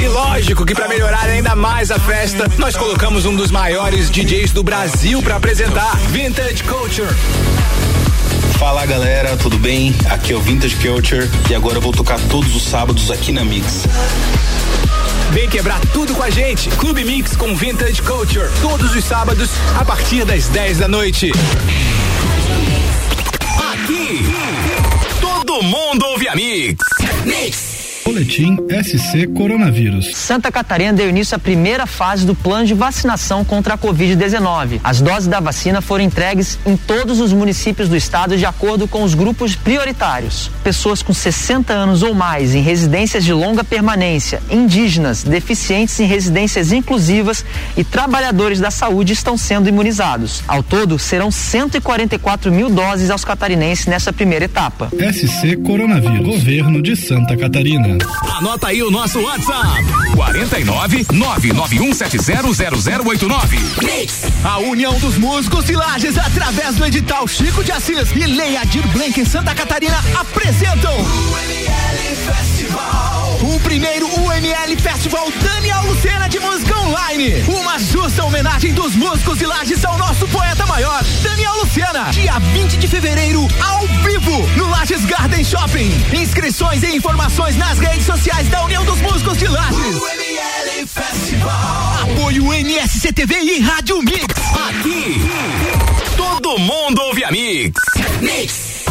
E 0.00 0.08
lógico 0.08 0.64
que 0.64 0.74
para 0.74 0.88
melhorar 0.88 1.28
ainda 1.28 1.54
mais 1.54 1.90
a 1.90 1.98
festa, 1.98 2.50
nós 2.56 2.78
colocamos 2.78 3.26
um 3.26 3.36
dos 3.36 3.50
maiores 3.50 4.08
DJs 4.10 4.52
do 4.52 4.62
Brasil 4.62 5.20
para 5.20 5.36
apresentar 5.36 5.94
Vintage 6.08 6.62
Culture. 6.64 7.14
Fala 8.58 8.86
galera, 8.86 9.36
tudo 9.36 9.58
bem? 9.58 9.94
Aqui 10.08 10.32
é 10.32 10.36
o 10.36 10.40
Vintage 10.40 10.76
Culture 10.76 11.30
e 11.50 11.54
agora 11.54 11.76
eu 11.76 11.82
vou 11.82 11.92
tocar 11.92 12.18
todos 12.30 12.56
os 12.56 12.62
sábados 12.62 13.10
aqui 13.10 13.32
na 13.32 13.44
Mix. 13.44 13.84
Vem 15.32 15.48
quebrar 15.48 15.80
tudo 15.92 16.14
com 16.14 16.22
a 16.22 16.30
gente. 16.30 16.70
Clube 16.70 17.04
Mix 17.04 17.36
com 17.36 17.54
Vintage 17.54 18.02
Culture. 18.02 18.48
Todos 18.60 18.94
os 18.94 19.04
sábados, 19.04 19.50
a 19.78 19.84
partir 19.84 20.24
das 20.24 20.48
10 20.48 20.78
da 20.78 20.88
noite. 20.88 21.30
Aqui, 23.72 24.24
todo 25.20 25.62
mundo 25.62 26.04
ouve 26.06 26.28
a 26.28 26.34
Mix. 26.34 26.78
Mix. 27.24 27.77
Boletim 28.08 28.56
SC 28.70 29.26
Coronavírus. 29.34 30.16
Santa 30.16 30.50
Catarina 30.50 30.94
deu 30.94 31.10
início 31.10 31.36
à 31.36 31.38
primeira 31.38 31.86
fase 31.86 32.24
do 32.24 32.34
plano 32.34 32.64
de 32.64 32.72
vacinação 32.72 33.44
contra 33.44 33.74
a 33.74 33.78
Covid-19. 33.78 34.80
As 34.82 35.02
doses 35.02 35.28
da 35.28 35.40
vacina 35.40 35.82
foram 35.82 36.04
entregues 36.04 36.58
em 36.64 36.74
todos 36.74 37.20
os 37.20 37.34
municípios 37.34 37.86
do 37.86 37.94
estado 37.94 38.34
de 38.34 38.46
acordo 38.46 38.88
com 38.88 39.02
os 39.02 39.12
grupos 39.12 39.54
prioritários. 39.54 40.50
Pessoas 40.64 41.02
com 41.02 41.12
60 41.12 41.70
anos 41.70 42.02
ou 42.02 42.14
mais 42.14 42.54
em 42.54 42.62
residências 42.62 43.22
de 43.22 43.32
longa 43.34 43.62
permanência, 43.62 44.40
indígenas, 44.50 45.22
deficientes 45.22 46.00
em 46.00 46.06
residências 46.06 46.72
inclusivas 46.72 47.44
e 47.76 47.84
trabalhadores 47.84 48.58
da 48.58 48.70
saúde 48.70 49.12
estão 49.12 49.36
sendo 49.36 49.68
imunizados. 49.68 50.42
Ao 50.48 50.62
todo, 50.62 50.98
serão 50.98 51.30
144 51.30 52.50
mil 52.50 52.70
doses 52.70 53.10
aos 53.10 53.22
catarinenses 53.22 53.84
nessa 53.84 54.14
primeira 54.14 54.46
etapa. 54.46 54.88
SC 55.12 55.58
Coronavírus. 55.58 56.26
Governo 56.26 56.80
de 56.80 56.96
Santa 56.96 57.36
Catarina. 57.36 57.97
Anota 58.36 58.68
aí 58.68 58.82
o 58.82 58.90
nosso 58.90 59.20
WhatsApp: 59.20 59.84
49 60.14 61.04
991700089. 61.04 63.58
A 64.44 64.58
União 64.58 64.98
dos 64.98 65.16
Músicos 65.18 65.64
de 65.64 65.74
Lages, 65.74 66.18
através 66.18 66.76
do 66.76 66.84
edital 66.86 67.26
Chico 67.26 67.64
de 67.64 67.72
Assis 67.72 68.12
e 68.12 68.26
Leia 68.26 68.64
Dir 68.66 68.86
Blank 68.88 69.18
em 69.20 69.24
Santa 69.24 69.54
Catarina, 69.54 69.98
apresentam 70.18 70.94
o 70.94 71.38
ML 71.38 72.16
Festival. 72.16 73.38
O 73.42 73.58
primeiro 73.60 74.06
UML 74.06 74.76
Festival 74.80 75.30
Daniel 75.42 75.82
Lucena 75.86 76.28
de 76.28 76.38
Música 76.40 76.76
Online. 76.80 77.44
Uma 77.48 77.78
justa 77.78 78.24
homenagem 78.24 78.72
dos 78.72 78.96
músicos 78.96 79.38
de 79.38 79.46
Lages 79.46 79.84
ao 79.84 79.96
nosso 79.96 80.26
poeta 80.28 80.66
maior, 80.66 81.04
Lucena. 81.68 82.10
Dia 82.12 82.38
20 82.38 82.78
de 82.78 82.88
fevereiro, 82.88 83.46
ao 83.62 83.86
vivo, 84.02 84.48
no 84.56 84.70
Lages 84.70 85.04
Garden 85.04 85.44
Shopping. 85.44 85.90
Inscrições 86.18 86.82
e 86.82 86.96
informações 86.96 87.56
nas 87.56 87.78
redes 87.78 88.06
sociais 88.06 88.48
da 88.48 88.64
União 88.64 88.82
dos 88.86 88.98
Músicos 89.02 89.36
de 89.36 89.46
Lages. 89.46 89.96
UML 89.96 90.86
Festival. 90.86 91.94
Apoio 92.02 92.54
NSCTV 92.54 93.34
e 93.34 93.60
Rádio 93.60 93.98
Mix. 93.98 94.24
Aqui, 94.66 95.20
todo 96.16 96.58
mundo 96.58 97.02
ouve 97.02 97.22
a 97.24 97.30
Mix. 97.30 97.78
Mix. 98.22 98.84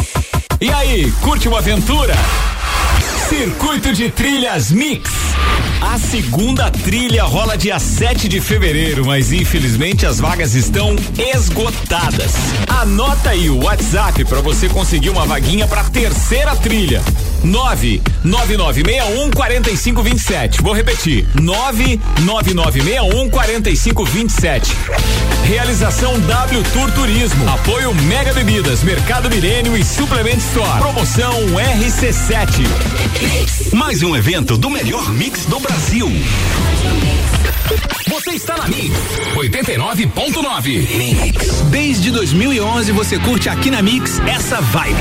E 0.60 0.70
aí, 0.70 1.10
curte 1.20 1.48
uma 1.48 1.58
aventura? 1.58 2.14
Circuito 3.38 3.92
de 3.92 4.10
Trilhas 4.10 4.72
Mix. 4.72 5.12
A 5.80 5.96
segunda 5.96 6.72
trilha 6.72 7.22
rola 7.22 7.56
dia 7.56 7.78
7 7.78 8.26
de 8.26 8.40
fevereiro, 8.40 9.06
mas 9.06 9.30
infelizmente 9.30 10.04
as 10.04 10.18
vagas 10.18 10.56
estão 10.56 10.96
esgotadas. 11.16 12.32
Anota 12.66 13.30
aí 13.30 13.48
o 13.48 13.62
WhatsApp 13.62 14.24
para 14.24 14.40
você 14.40 14.68
conseguir 14.68 15.10
uma 15.10 15.24
vaguinha 15.24 15.68
para 15.68 15.84
terceira 15.84 16.56
trilha. 16.56 17.00
99961 17.44 19.30
4527. 19.30 20.62
Vou 20.62 20.72
repetir. 20.72 21.26
99961 21.40 23.30
4527. 23.30 24.74
Realização 25.44 26.18
W 26.18 26.62
Tour 26.72 26.90
Turismo. 26.92 27.48
Apoio 27.48 27.94
Mega 27.94 28.32
Bebidas, 28.32 28.82
Mercado 28.82 29.30
Milênio 29.30 29.76
e 29.76 29.84
Suplement 29.84 30.36
Store. 30.36 30.78
Promoção 30.80 31.32
RC7. 31.80 32.66
Mais 33.74 34.02
um 34.02 34.16
evento 34.16 34.56
do 34.56 34.68
melhor 34.70 35.10
mix 35.12 35.44
do 35.46 35.58
Brasil. 35.60 36.10
Você 38.08 38.30
está 38.30 38.56
na 38.56 38.66
Mix 38.68 38.94
89.9. 39.34 40.96
Mix. 40.96 41.62
Desde 41.70 42.10
2011 42.10 42.92
você 42.92 43.18
curte 43.18 43.48
aqui 43.48 43.70
na 43.70 43.82
Mix 43.82 44.18
essa 44.20 44.60
vibe. 44.60 44.96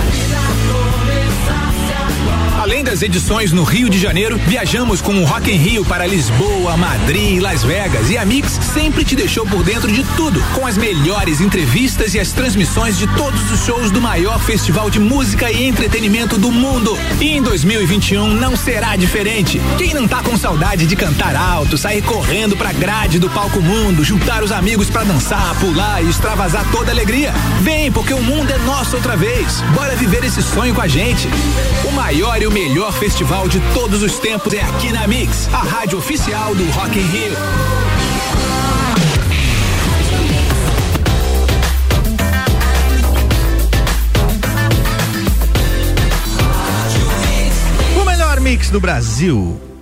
Além 2.68 2.84
das 2.84 3.02
edições 3.02 3.54
no 3.54 3.64
Rio 3.64 3.90
de 3.90 3.98
Janeiro, 3.98 4.38
viajamos 4.46 5.00
com 5.00 5.14
o 5.22 5.24
Rock 5.24 5.50
in 5.50 5.56
Rio 5.56 5.86
para 5.86 6.06
Lisboa, 6.06 6.76
Madrid, 6.76 7.42
Las 7.42 7.64
Vegas 7.64 8.10
e 8.10 8.18
a 8.18 8.26
Mix 8.26 8.60
sempre 8.74 9.06
te 9.06 9.16
deixou 9.16 9.46
por 9.46 9.64
dentro 9.64 9.90
de 9.90 10.04
tudo, 10.18 10.44
com 10.54 10.68
as 10.68 10.78
melhores 10.78 11.40
entrevistas 11.40 12.14
e 12.14 12.20
as 12.20 12.34
transmissões 12.34 12.98
de 12.98 13.08
todos 13.16 13.50
os 13.52 13.62
shows 13.62 13.90
do 13.90 14.02
maior 14.02 14.38
festival 14.42 14.90
de 14.90 15.00
música 15.00 15.50
e 15.50 15.66
entretenimento 15.66 16.38
do 16.38 16.52
mundo. 16.52 16.98
E 17.22 17.38
em 17.38 17.42
2021 17.42 18.34
não 18.34 18.58
será 18.58 18.98
diferente. 18.98 19.62
Quem 19.78 19.94
não 19.94 20.06
tá 20.06 20.22
com 20.22 20.36
saudade 20.36 20.86
de 20.86 20.96
cantar 20.98 21.38
alto, 21.38 21.78
sair 21.78 22.02
correndo 22.02 22.58
pra 22.58 22.74
grade 22.74 23.18
do 23.18 23.30
palco 23.30 23.62
mundo, 23.62 24.04
juntar 24.04 24.44
os 24.44 24.52
amigos 24.52 24.90
para 24.90 25.06
dançar, 25.06 25.58
pular 25.62 26.04
e 26.04 26.10
extravasar 26.10 26.70
toda 26.70 26.92
alegria? 26.92 27.32
Vem, 27.62 27.90
porque 27.94 28.14
o 28.14 28.22
mundo 28.22 28.52
é 28.52 28.58
nosso 28.58 28.98
outra 28.98 29.16
vez. 29.16 29.62
Bora 29.74 29.96
viver 29.96 30.26
esse 30.26 30.44
sonho 30.44 30.76
com 30.76 30.82
a 30.82 30.88
gente. 30.88 31.30
O 31.88 31.94
maior 31.94 32.42
e 32.42 32.46
o 32.46 32.57
melhor 32.60 32.92
festival 32.92 33.48
de 33.48 33.60
todos 33.72 34.02
os 34.02 34.18
tempos 34.18 34.52
é 34.52 34.62
aqui 34.62 34.92
na 34.92 35.08
Mix, 35.08 35.48
a 35.54 35.60
rádio 35.60 36.00
oficial 36.00 36.56
do 36.56 36.66
Rock 36.72 36.98
in 36.98 37.04
Rio. 37.04 37.38
O 48.02 48.06
melhor 48.06 48.40
mix 48.40 48.72
do 48.72 48.80
Brasil. 48.80 49.77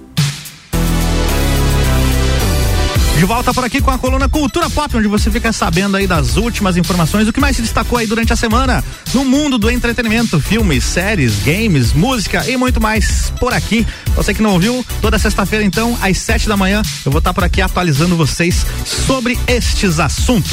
De 3.25 3.27
volta 3.27 3.51
por 3.51 3.65
aqui 3.65 3.81
com 3.81 3.89
a 3.89 3.97
coluna 3.97 4.29
Cultura 4.29 4.69
Pop, 4.69 4.95
onde 4.95 5.07
você 5.07 5.31
fica 5.31 5.51
sabendo 5.51 5.97
aí 5.97 6.05
das 6.05 6.37
últimas 6.37 6.77
informações, 6.77 7.27
o 7.27 7.33
que 7.33 7.39
mais 7.39 7.55
se 7.55 7.63
destacou 7.63 7.97
aí 7.97 8.05
durante 8.05 8.31
a 8.31 8.35
semana 8.35 8.83
no 9.15 9.25
mundo 9.25 9.57
do 9.57 9.67
entretenimento, 9.71 10.39
filmes, 10.39 10.83
séries, 10.83 11.41
games, 11.41 11.91
música 11.91 12.47
e 12.47 12.55
muito 12.55 12.79
mais 12.79 13.33
por 13.39 13.51
aqui. 13.51 13.83
Você 14.15 14.31
que 14.31 14.43
não 14.43 14.51
ouviu, 14.51 14.85
toda 15.01 15.17
sexta-feira 15.17 15.65
então, 15.65 15.97
às 16.03 16.19
sete 16.19 16.47
da 16.47 16.55
manhã, 16.55 16.83
eu 17.03 17.11
vou 17.11 17.17
estar 17.17 17.33
por 17.33 17.43
aqui 17.43 17.63
atualizando 17.63 18.15
vocês 18.15 18.63
sobre 18.85 19.39
estes 19.47 19.99
assuntos. 19.99 20.51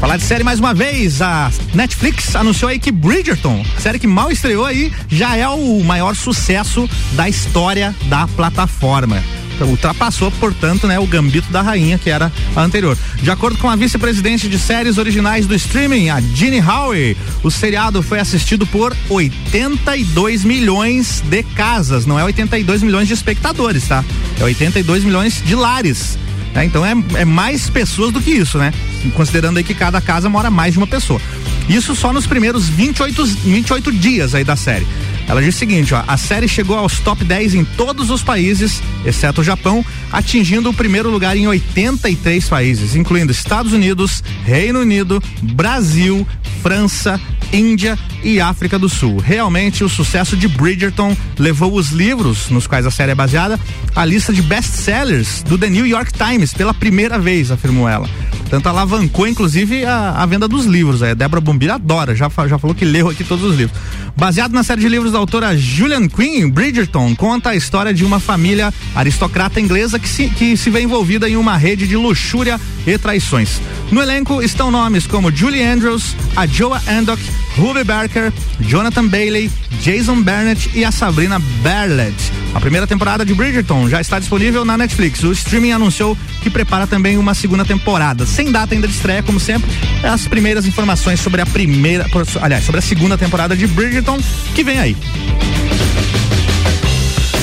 Falar 0.00 0.16
de 0.16 0.22
série 0.22 0.42
mais 0.42 0.58
uma 0.58 0.72
vez, 0.72 1.20
a 1.20 1.50
Netflix 1.74 2.34
anunciou 2.34 2.70
aí 2.70 2.78
que 2.78 2.90
Bridgerton, 2.90 3.62
série 3.76 3.98
que 3.98 4.06
mal 4.06 4.32
estreou 4.32 4.64
aí, 4.64 4.90
já 5.06 5.36
é 5.36 5.46
o 5.46 5.84
maior 5.84 6.16
sucesso 6.16 6.88
da 7.12 7.28
história 7.28 7.94
da 8.08 8.26
plataforma 8.26 9.22
ultrapassou, 9.64 10.30
portanto, 10.32 10.86
né, 10.86 10.98
o 10.98 11.06
gambito 11.06 11.50
da 11.50 11.62
rainha, 11.62 11.98
que 11.98 12.10
era 12.10 12.32
a 12.54 12.62
anterior. 12.62 12.96
De 13.22 13.30
acordo 13.30 13.58
com 13.58 13.68
a 13.68 13.76
vice-presidente 13.76 14.48
de 14.48 14.58
séries 14.58 14.98
originais 14.98 15.46
do 15.46 15.54
streaming, 15.54 16.10
a 16.10 16.20
Ginny 16.20 16.60
Howe, 16.60 17.16
o 17.42 17.50
seriado 17.50 18.02
foi 18.02 18.20
assistido 18.20 18.66
por 18.66 18.96
82 19.08 20.44
milhões 20.44 21.20
de 21.20 21.42
casas, 21.42 22.06
não 22.06 22.18
é 22.18 22.24
82 22.24 22.82
milhões 22.82 23.08
de 23.08 23.14
espectadores, 23.14 23.86
tá? 23.88 24.04
É 24.40 24.44
82 24.44 25.04
milhões 25.04 25.42
de 25.44 25.54
lares. 25.54 26.18
Né? 26.54 26.64
Então 26.64 26.84
é, 26.84 26.92
é 27.14 27.24
mais 27.24 27.68
pessoas 27.70 28.12
do 28.12 28.20
que 28.20 28.30
isso, 28.30 28.58
né? 28.58 28.72
Considerando 29.14 29.58
aí 29.58 29.64
que 29.64 29.74
cada 29.74 30.00
casa 30.00 30.28
mora 30.28 30.50
mais 30.50 30.72
de 30.72 30.78
uma 30.78 30.86
pessoa. 30.86 31.20
Isso 31.68 31.94
só 31.94 32.12
nos 32.12 32.26
primeiros 32.26 32.68
28, 32.68 33.26
28 33.26 33.92
dias 33.92 34.34
aí 34.34 34.44
da 34.44 34.56
série. 34.56 34.86
Ela 35.28 35.42
diz 35.42 35.54
o 35.54 35.58
seguinte, 35.58 35.94
ó, 35.94 36.02
a 36.08 36.16
série 36.16 36.48
chegou 36.48 36.76
aos 36.78 37.00
top 37.00 37.22
10 37.22 37.54
em 37.54 37.64
todos 37.64 38.08
os 38.08 38.22
países, 38.22 38.82
exceto 39.04 39.42
o 39.42 39.44
Japão, 39.44 39.84
atingindo 40.10 40.70
o 40.70 40.74
primeiro 40.74 41.10
lugar 41.10 41.36
em 41.36 41.46
83 41.46 42.48
países, 42.48 42.96
incluindo 42.96 43.30
Estados 43.30 43.74
Unidos, 43.74 44.24
Reino 44.44 44.80
Unido, 44.80 45.22
Brasil, 45.42 46.26
França, 46.62 47.20
Índia 47.52 47.98
e 48.22 48.40
África 48.40 48.78
do 48.78 48.88
Sul. 48.88 49.18
Realmente, 49.18 49.84
o 49.84 49.88
sucesso 49.88 50.36
de 50.36 50.48
Bridgerton 50.48 51.16
levou 51.38 51.74
os 51.74 51.90
livros 51.90 52.50
nos 52.50 52.66
quais 52.66 52.86
a 52.86 52.90
série 52.90 53.12
é 53.12 53.14
baseada 53.14 53.58
à 53.94 54.04
lista 54.04 54.32
de 54.32 54.42
best-sellers 54.42 55.42
do 55.42 55.56
The 55.56 55.70
New 55.70 55.86
York 55.86 56.12
Times 56.12 56.52
pela 56.52 56.74
primeira 56.74 57.18
vez, 57.18 57.50
afirmou 57.50 57.88
ela. 57.88 58.08
Tanto 58.48 58.68
alavancou, 58.68 59.26
inclusive, 59.28 59.84
a, 59.84 60.12
a 60.12 60.26
venda 60.26 60.48
dos 60.48 60.64
livros. 60.64 61.02
A 61.02 61.12
Débora 61.12 61.40
Bombira 61.40 61.74
adora, 61.74 62.14
já, 62.14 62.30
já 62.46 62.58
falou 62.58 62.74
que 62.74 62.84
leu 62.84 63.08
aqui 63.08 63.22
todos 63.22 63.44
os 63.44 63.56
livros. 63.56 63.78
Baseado 64.16 64.52
na 64.52 64.62
série 64.62 64.80
de 64.80 64.88
livros 64.88 65.12
da 65.12 65.18
autora 65.18 65.56
Julian 65.56 66.08
Quinn, 66.08 66.50
Bridgerton 66.50 67.14
conta 67.14 67.50
a 67.50 67.56
história 67.56 67.92
de 67.92 68.04
uma 68.04 68.18
família 68.18 68.72
aristocrata 68.94 69.60
inglesa 69.60 69.98
que 69.98 70.08
se, 70.08 70.28
que 70.30 70.56
se 70.56 70.70
vê 70.70 70.80
envolvida 70.80 71.28
em 71.28 71.36
uma 71.36 71.56
rede 71.56 71.86
de 71.86 71.96
luxúria 71.96 72.58
e 72.88 72.98
traições. 72.98 73.60
No 73.90 74.02
elenco 74.02 74.42
estão 74.42 74.70
nomes 74.70 75.06
como 75.06 75.34
Julie 75.34 75.62
Andrews, 75.62 76.16
a 76.34 76.46
Joa 76.46 76.80
Andock, 76.88 77.22
Ruby 77.56 77.84
Barker, 77.84 78.32
Jonathan 78.60 79.06
Bailey, 79.06 79.50
Jason 79.82 80.22
Burnett 80.22 80.70
e 80.74 80.84
a 80.84 80.90
Sabrina 80.90 81.38
Barlett. 81.62 82.16
A 82.54 82.60
primeira 82.60 82.86
temporada 82.86 83.24
de 83.24 83.34
Bridgerton 83.34 83.88
já 83.88 84.00
está 84.00 84.18
disponível 84.18 84.64
na 84.64 84.76
Netflix. 84.76 85.22
O 85.22 85.32
streaming 85.32 85.72
anunciou 85.72 86.16
que 86.42 86.50
prepara 86.50 86.86
também 86.86 87.18
uma 87.18 87.34
segunda 87.34 87.64
temporada, 87.64 88.24
sem 88.24 88.50
data 88.50 88.74
ainda 88.74 88.88
de 88.88 88.94
estreia, 88.94 89.22
como 89.22 89.38
sempre. 89.38 89.70
As 90.02 90.26
primeiras 90.26 90.66
informações 90.66 91.20
sobre 91.20 91.40
a 91.40 91.46
primeira, 91.46 92.06
aliás, 92.40 92.64
sobre 92.64 92.78
a 92.78 92.82
segunda 92.82 93.18
temporada 93.18 93.56
de 93.56 93.66
Bridgerton 93.66 94.18
que 94.54 94.64
vem 94.64 94.78
aí. 94.78 94.96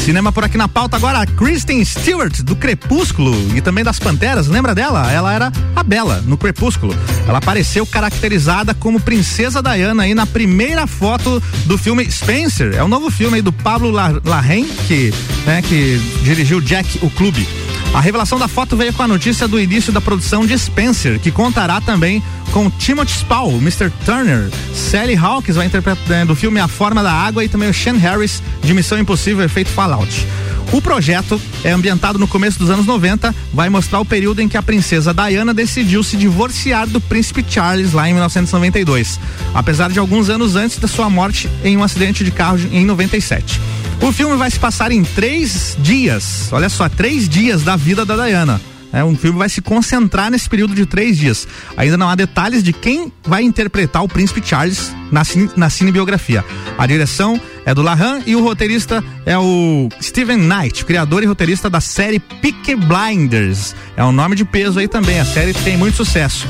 Cinema 0.05 0.31
por 0.31 0.43
aqui 0.43 0.55
na 0.55 0.67
pauta 0.67 0.95
agora, 0.97 1.21
a 1.21 1.25
Kristen 1.25 1.83
Stewart, 1.83 2.43
do 2.43 2.55
Crepúsculo 2.55 3.33
e 3.55 3.59
também 3.59 3.83
das 3.83 3.97
Panteras, 3.97 4.45
lembra 4.45 4.75
dela? 4.75 5.11
Ela 5.11 5.33
era 5.33 5.51
a 5.75 5.81
Bela, 5.81 6.23
no 6.27 6.37
Crepúsculo. 6.37 6.95
Ela 7.27 7.39
apareceu 7.39 7.87
caracterizada 7.87 8.75
como 8.75 8.99
Princesa 8.99 9.63
Diana 9.63 10.03
aí 10.03 10.13
na 10.13 10.27
primeira 10.27 10.85
foto 10.85 11.41
do 11.65 11.75
filme 11.75 12.05
Spencer. 12.11 12.75
É 12.75 12.83
o 12.83 12.87
novo 12.87 13.09
filme 13.09 13.37
aí 13.37 13.41
do 13.41 13.51
Pablo 13.51 13.89
Larraín, 13.89 14.67
que, 14.87 15.11
né, 15.43 15.63
que 15.63 15.97
dirigiu 16.21 16.61
Jack, 16.61 16.99
o 17.01 17.09
Clube. 17.09 17.64
A 17.93 18.01
revelação 18.01 18.37
da 18.37 18.47
foto 18.47 18.75
veio 18.75 18.93
com 18.93 19.03
a 19.03 19.07
notícia 19.07 19.47
do 19.47 19.59
início 19.59 19.93
da 19.93 20.01
produção 20.01 20.45
de 20.45 20.57
Spencer, 20.57 21.19
que 21.19 21.31
contará 21.31 21.79
também 21.79 22.21
com 22.51 22.69
Timothy 22.69 23.13
Spall, 23.13 23.51
Mr. 23.57 23.91
Turner, 24.05 24.49
Sally 24.73 25.15
Hawkins 25.15 25.55
vai 25.55 25.65
interpretar 25.65 26.25
do 26.25 26.35
filme 26.35 26.59
A 26.59 26.67
Forma 26.67 27.01
da 27.01 27.11
Água 27.11 27.43
e 27.43 27.49
também 27.49 27.69
o 27.69 27.73
Sean 27.73 27.97
Harris 27.97 28.41
de 28.61 28.73
Missão 28.73 28.97
Impossível 28.99 29.43
Efeito 29.43 29.69
Fallout. 29.69 30.25
O 30.71 30.81
projeto 30.81 31.39
é 31.63 31.71
ambientado 31.71 32.19
no 32.19 32.27
começo 32.27 32.59
dos 32.59 32.69
anos 32.69 32.85
90, 32.85 33.33
vai 33.53 33.69
mostrar 33.69 33.99
o 33.99 34.05
período 34.05 34.41
em 34.41 34.47
que 34.47 34.57
a 34.57 34.63
princesa 34.63 35.13
Diana 35.13 35.53
decidiu 35.53 36.03
se 36.03 36.17
divorciar 36.17 36.87
do 36.87 36.99
príncipe 36.99 37.45
Charles 37.47 37.93
lá 37.93 38.09
em 38.09 38.13
1992, 38.13 39.19
apesar 39.53 39.91
de 39.91 39.99
alguns 39.99 40.29
anos 40.29 40.55
antes 40.55 40.77
da 40.77 40.87
sua 40.87 41.09
morte 41.09 41.49
em 41.63 41.77
um 41.77 41.83
acidente 41.83 42.23
de 42.23 42.31
carro 42.31 42.59
em 42.71 42.83
97. 42.83 43.59
O 44.01 44.11
filme 44.11 44.35
vai 44.35 44.51
se 44.51 44.59
passar 44.59 44.91
em 44.91 45.03
três 45.03 45.75
dias. 45.79 46.49
Olha 46.51 46.69
só, 46.69 46.87
três 46.87 47.27
dias 47.27 47.63
da 47.63 47.75
vida 47.75 48.05
da 48.05 48.15
Diana. 48.15 48.61
É, 48.95 49.03
um 49.03 49.13
filme 49.13 49.37
vai 49.37 49.49
se 49.49 49.61
concentrar 49.61 50.31
nesse 50.31 50.47
período 50.47 50.73
de 50.73 50.85
três 50.85 51.17
dias. 51.17 51.45
Ainda 51.75 51.97
não 51.97 52.07
há 52.07 52.15
detalhes 52.15 52.63
de 52.63 52.71
quem 52.71 53.11
vai 53.23 53.43
interpretar 53.43 54.01
o 54.01 54.07
príncipe 54.07 54.41
Charles 54.41 54.95
na, 55.11 55.25
cine, 55.25 55.49
na 55.57 55.69
cinebiografia. 55.69 56.45
A 56.77 56.87
direção 56.87 57.39
é 57.65 57.73
do 57.73 57.81
Lahan 57.81 58.21
e 58.25 58.37
o 58.37 58.41
roteirista 58.41 59.03
é 59.25 59.37
o 59.37 59.89
Steven 60.01 60.37
Knight, 60.37 60.85
criador 60.85 61.23
e 61.23 61.25
roteirista 61.25 61.69
da 61.69 61.81
série 61.81 62.19
Peaky 62.19 62.75
Blinders. 62.75 63.75
É 63.97 64.03
um 64.05 64.13
nome 64.13 64.33
de 64.33 64.45
peso 64.45 64.79
aí 64.79 64.87
também. 64.87 65.19
A 65.19 65.25
série 65.25 65.53
tem 65.53 65.75
muito 65.75 65.97
sucesso. 65.97 66.47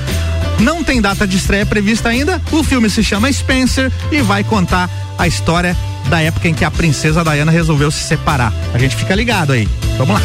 Não 0.60 0.84
tem 0.84 1.02
data 1.02 1.26
de 1.26 1.38
estreia 1.38 1.66
prevista 1.66 2.10
ainda. 2.10 2.40
O 2.52 2.64
filme 2.64 2.92
se 2.92 3.04
chama 3.04 3.32
Spencer 3.32 3.92
e 4.12 4.22
vai 4.22 4.44
contar 4.44 4.88
a 5.18 5.28
história 5.28 5.76
da 6.10 6.22
época 6.22 6.48
em 6.48 6.54
que 6.54 6.66
a 6.66 6.72
princesa 6.72 7.24
Diana 7.24 7.52
resolveu 7.52 7.92
se 7.92 8.04
separar. 8.04 8.54
A 8.74 8.78
gente 8.78 8.96
fica 8.96 9.16
ligado 9.16 9.54
aí. 9.54 9.68
Vamos 9.98 10.16
lá. 10.16 10.22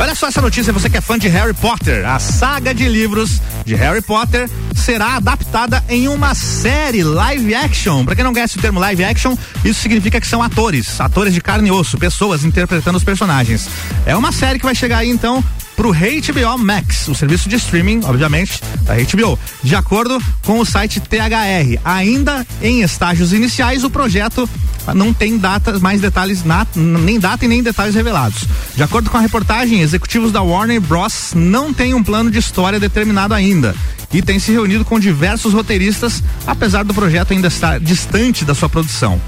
Olha 0.00 0.14
só 0.14 0.28
essa 0.28 0.40
notícia, 0.40 0.72
você 0.72 0.88
que 0.88 0.96
é 0.96 1.00
fã 1.00 1.18
de 1.18 1.26
Harry 1.26 1.52
Potter. 1.52 2.06
A 2.08 2.20
saga 2.20 2.72
de 2.72 2.88
livros 2.88 3.42
de 3.64 3.74
Harry 3.74 4.00
Potter 4.00 4.48
será 4.72 5.16
adaptada 5.16 5.82
em 5.88 6.06
uma 6.06 6.36
série 6.36 7.02
live 7.02 7.52
action. 7.52 8.04
Para 8.04 8.14
quem 8.14 8.22
não 8.22 8.32
conhece 8.32 8.58
o 8.58 8.60
termo 8.60 8.78
live 8.78 9.04
action, 9.04 9.36
isso 9.64 9.80
significa 9.80 10.20
que 10.20 10.26
são 10.26 10.40
atores, 10.40 11.00
atores 11.00 11.34
de 11.34 11.40
carne 11.40 11.68
e 11.68 11.72
osso, 11.72 11.98
pessoas 11.98 12.44
interpretando 12.44 12.94
os 12.94 13.02
personagens. 13.02 13.68
É 14.06 14.14
uma 14.14 14.30
série 14.30 14.60
que 14.60 14.64
vai 14.64 14.74
chegar 14.74 14.98
aí 14.98 15.10
então 15.10 15.42
pro 15.78 15.92
HBO 15.92 16.58
Max, 16.58 17.06
o 17.06 17.14
serviço 17.14 17.48
de 17.48 17.54
streaming, 17.54 18.00
obviamente, 18.02 18.60
da 18.82 18.94
HBO. 18.96 19.38
De 19.62 19.76
acordo 19.76 20.20
com 20.44 20.58
o 20.58 20.66
site 20.66 20.98
THR, 20.98 21.78
ainda 21.84 22.44
em 22.60 22.82
estágios 22.82 23.32
iniciais, 23.32 23.84
o 23.84 23.90
projeto 23.90 24.50
não 24.92 25.14
tem 25.14 25.38
datas, 25.38 25.80
mais 25.80 26.00
detalhes, 26.00 26.42
na, 26.42 26.66
nem 26.74 27.20
data 27.20 27.44
e 27.44 27.48
nem 27.48 27.62
detalhes 27.62 27.94
revelados. 27.94 28.44
De 28.74 28.82
acordo 28.82 29.08
com 29.08 29.18
a 29.18 29.20
reportagem, 29.20 29.80
executivos 29.80 30.32
da 30.32 30.42
Warner 30.42 30.80
Bros. 30.80 31.32
não 31.36 31.72
têm 31.72 31.94
um 31.94 32.02
plano 32.02 32.28
de 32.28 32.40
história 32.40 32.80
determinado 32.80 33.32
ainda 33.32 33.72
e 34.12 34.20
tem 34.20 34.40
se 34.40 34.50
reunido 34.50 34.84
com 34.84 34.98
diversos 34.98 35.54
roteiristas, 35.54 36.24
apesar 36.44 36.82
do 36.82 36.92
projeto 36.92 37.32
ainda 37.32 37.46
estar 37.46 37.78
distante 37.78 38.44
da 38.44 38.54
sua 38.54 38.68
produção. 38.68 39.20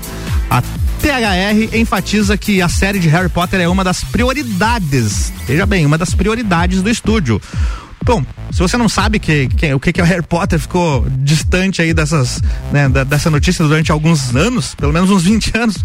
A 0.51 0.61
THR 1.01 1.77
enfatiza 1.77 2.37
que 2.37 2.61
a 2.61 2.69
série 2.69 2.99
de 2.99 3.09
Harry 3.09 3.31
Potter 3.31 3.59
é 3.59 3.67
uma 3.67 3.83
das 3.83 4.05
prioridades, 4.05 5.33
veja 5.47 5.65
bem, 5.65 5.87
uma 5.87 5.97
das 5.97 6.15
prioridades 6.15 6.83
do 6.83 6.91
estúdio. 6.91 7.41
Bom, 8.03 8.25
se 8.51 8.59
você 8.59 8.77
não 8.77 8.89
sabe 8.89 9.19
que, 9.19 9.49
que, 9.49 9.75
o 9.75 9.79
que, 9.79 9.93
que 9.93 10.01
é 10.01 10.05
o 10.05 10.07
Harry 10.07 10.23
Potter 10.23 10.59
ficou 10.59 11.07
distante 11.19 11.83
aí 11.83 11.93
dessas, 11.93 12.41
né, 12.73 12.89
da, 12.89 13.05
dessa 13.05 13.31
notícia 13.31 13.65
durante 13.65 13.93
alguns 13.93 14.35
anos, 14.35 14.75
pelo 14.75 14.93
menos 14.93 15.11
uns 15.11 15.25
20 15.25 15.57
anos, 15.57 15.77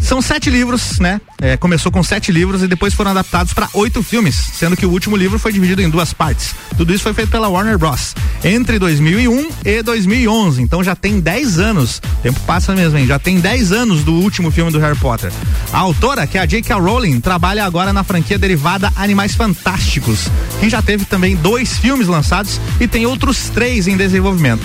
são 0.00 0.20
sete 0.20 0.50
livros, 0.50 0.98
né? 0.98 1.20
É, 1.40 1.56
começou 1.56 1.92
com 1.92 2.02
sete 2.02 2.32
livros 2.32 2.62
e 2.62 2.66
depois 2.66 2.92
foram 2.92 3.12
adaptados 3.12 3.52
para 3.52 3.68
oito 3.74 4.02
filmes, 4.02 4.34
sendo 4.34 4.76
que 4.76 4.84
o 4.84 4.90
último 4.90 5.16
livro 5.16 5.38
foi 5.38 5.52
dividido 5.52 5.80
em 5.80 5.88
duas 5.88 6.12
partes. 6.12 6.54
Tudo 6.76 6.92
isso 6.92 7.02
foi 7.02 7.14
feito 7.14 7.30
pela 7.30 7.48
Warner 7.48 7.78
Bros. 7.78 8.14
entre 8.42 8.78
2001 8.78 9.48
e 9.64 9.82
2011. 9.82 10.62
Então 10.62 10.82
já 10.82 10.96
tem 10.96 11.20
10 11.20 11.58
anos. 11.58 11.98
O 11.98 12.22
tempo 12.22 12.40
passa 12.40 12.74
mesmo, 12.74 12.98
hein? 12.98 13.06
Já 13.06 13.18
tem 13.18 13.40
10 13.40 13.72
anos 13.72 14.02
do 14.02 14.14
último 14.14 14.50
filme 14.50 14.72
do 14.72 14.78
Harry 14.78 14.98
Potter. 14.98 15.30
A 15.72 15.78
autora, 15.78 16.26
que 16.26 16.36
é 16.36 16.40
a 16.40 16.46
J.K. 16.46 16.74
Rowling, 16.78 17.20
trabalha 17.20 17.64
agora 17.64 17.92
na 17.92 18.02
franquia 18.02 18.38
derivada 18.38 18.92
Animais 18.96 19.34
Fantásticos, 19.34 20.28
que 20.58 20.68
já 20.68 20.82
teve 20.82 21.04
também 21.04 21.36
dois 21.36 21.59
filmes 21.68 22.06
lançados 22.06 22.60
e 22.80 22.88
tem 22.88 23.06
outros 23.06 23.48
três 23.50 23.86
em 23.86 23.96
desenvolvimento. 23.96 24.64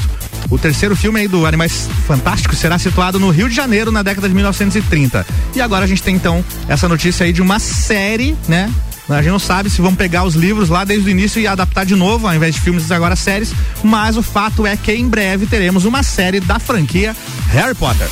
O 0.49 0.57
terceiro 0.57 0.95
filme 0.95 1.19
aí 1.19 1.27
do 1.27 1.45
Animais 1.45 1.89
Fantásticos 2.07 2.59
será 2.59 2.77
situado 2.77 3.19
no 3.19 3.29
Rio 3.29 3.49
de 3.49 3.55
Janeiro 3.55 3.91
na 3.91 4.03
década 4.03 4.27
de 4.27 4.35
1930. 4.35 5.25
E 5.55 5.61
agora 5.61 5.85
a 5.85 5.87
gente 5.87 6.03
tem 6.03 6.15
então 6.15 6.43
essa 6.67 6.87
notícia 6.87 7.25
aí 7.25 7.33
de 7.33 7.41
uma 7.41 7.59
série, 7.59 8.37
né? 8.47 8.71
A 9.09 9.21
gente 9.21 9.31
não 9.31 9.39
sabe 9.39 9.69
se 9.69 9.81
vão 9.81 9.93
pegar 9.93 10.23
os 10.23 10.33
livros 10.33 10.69
lá 10.69 10.83
desde 10.83 11.07
o 11.07 11.11
início 11.11 11.39
e 11.39 11.45
adaptar 11.45 11.85
de 11.85 11.95
novo, 11.95 12.27
ao 12.27 12.33
invés 12.33 12.55
de 12.55 12.61
filmes, 12.61 12.91
agora 12.91 13.15
séries. 13.15 13.53
Mas 13.83 14.17
o 14.17 14.23
fato 14.23 14.65
é 14.65 14.75
que 14.75 14.91
em 14.91 15.07
breve 15.07 15.45
teremos 15.45 15.85
uma 15.85 16.01
série 16.01 16.39
da 16.39 16.57
franquia 16.57 17.15
Harry 17.51 17.75
Potter. 17.75 18.07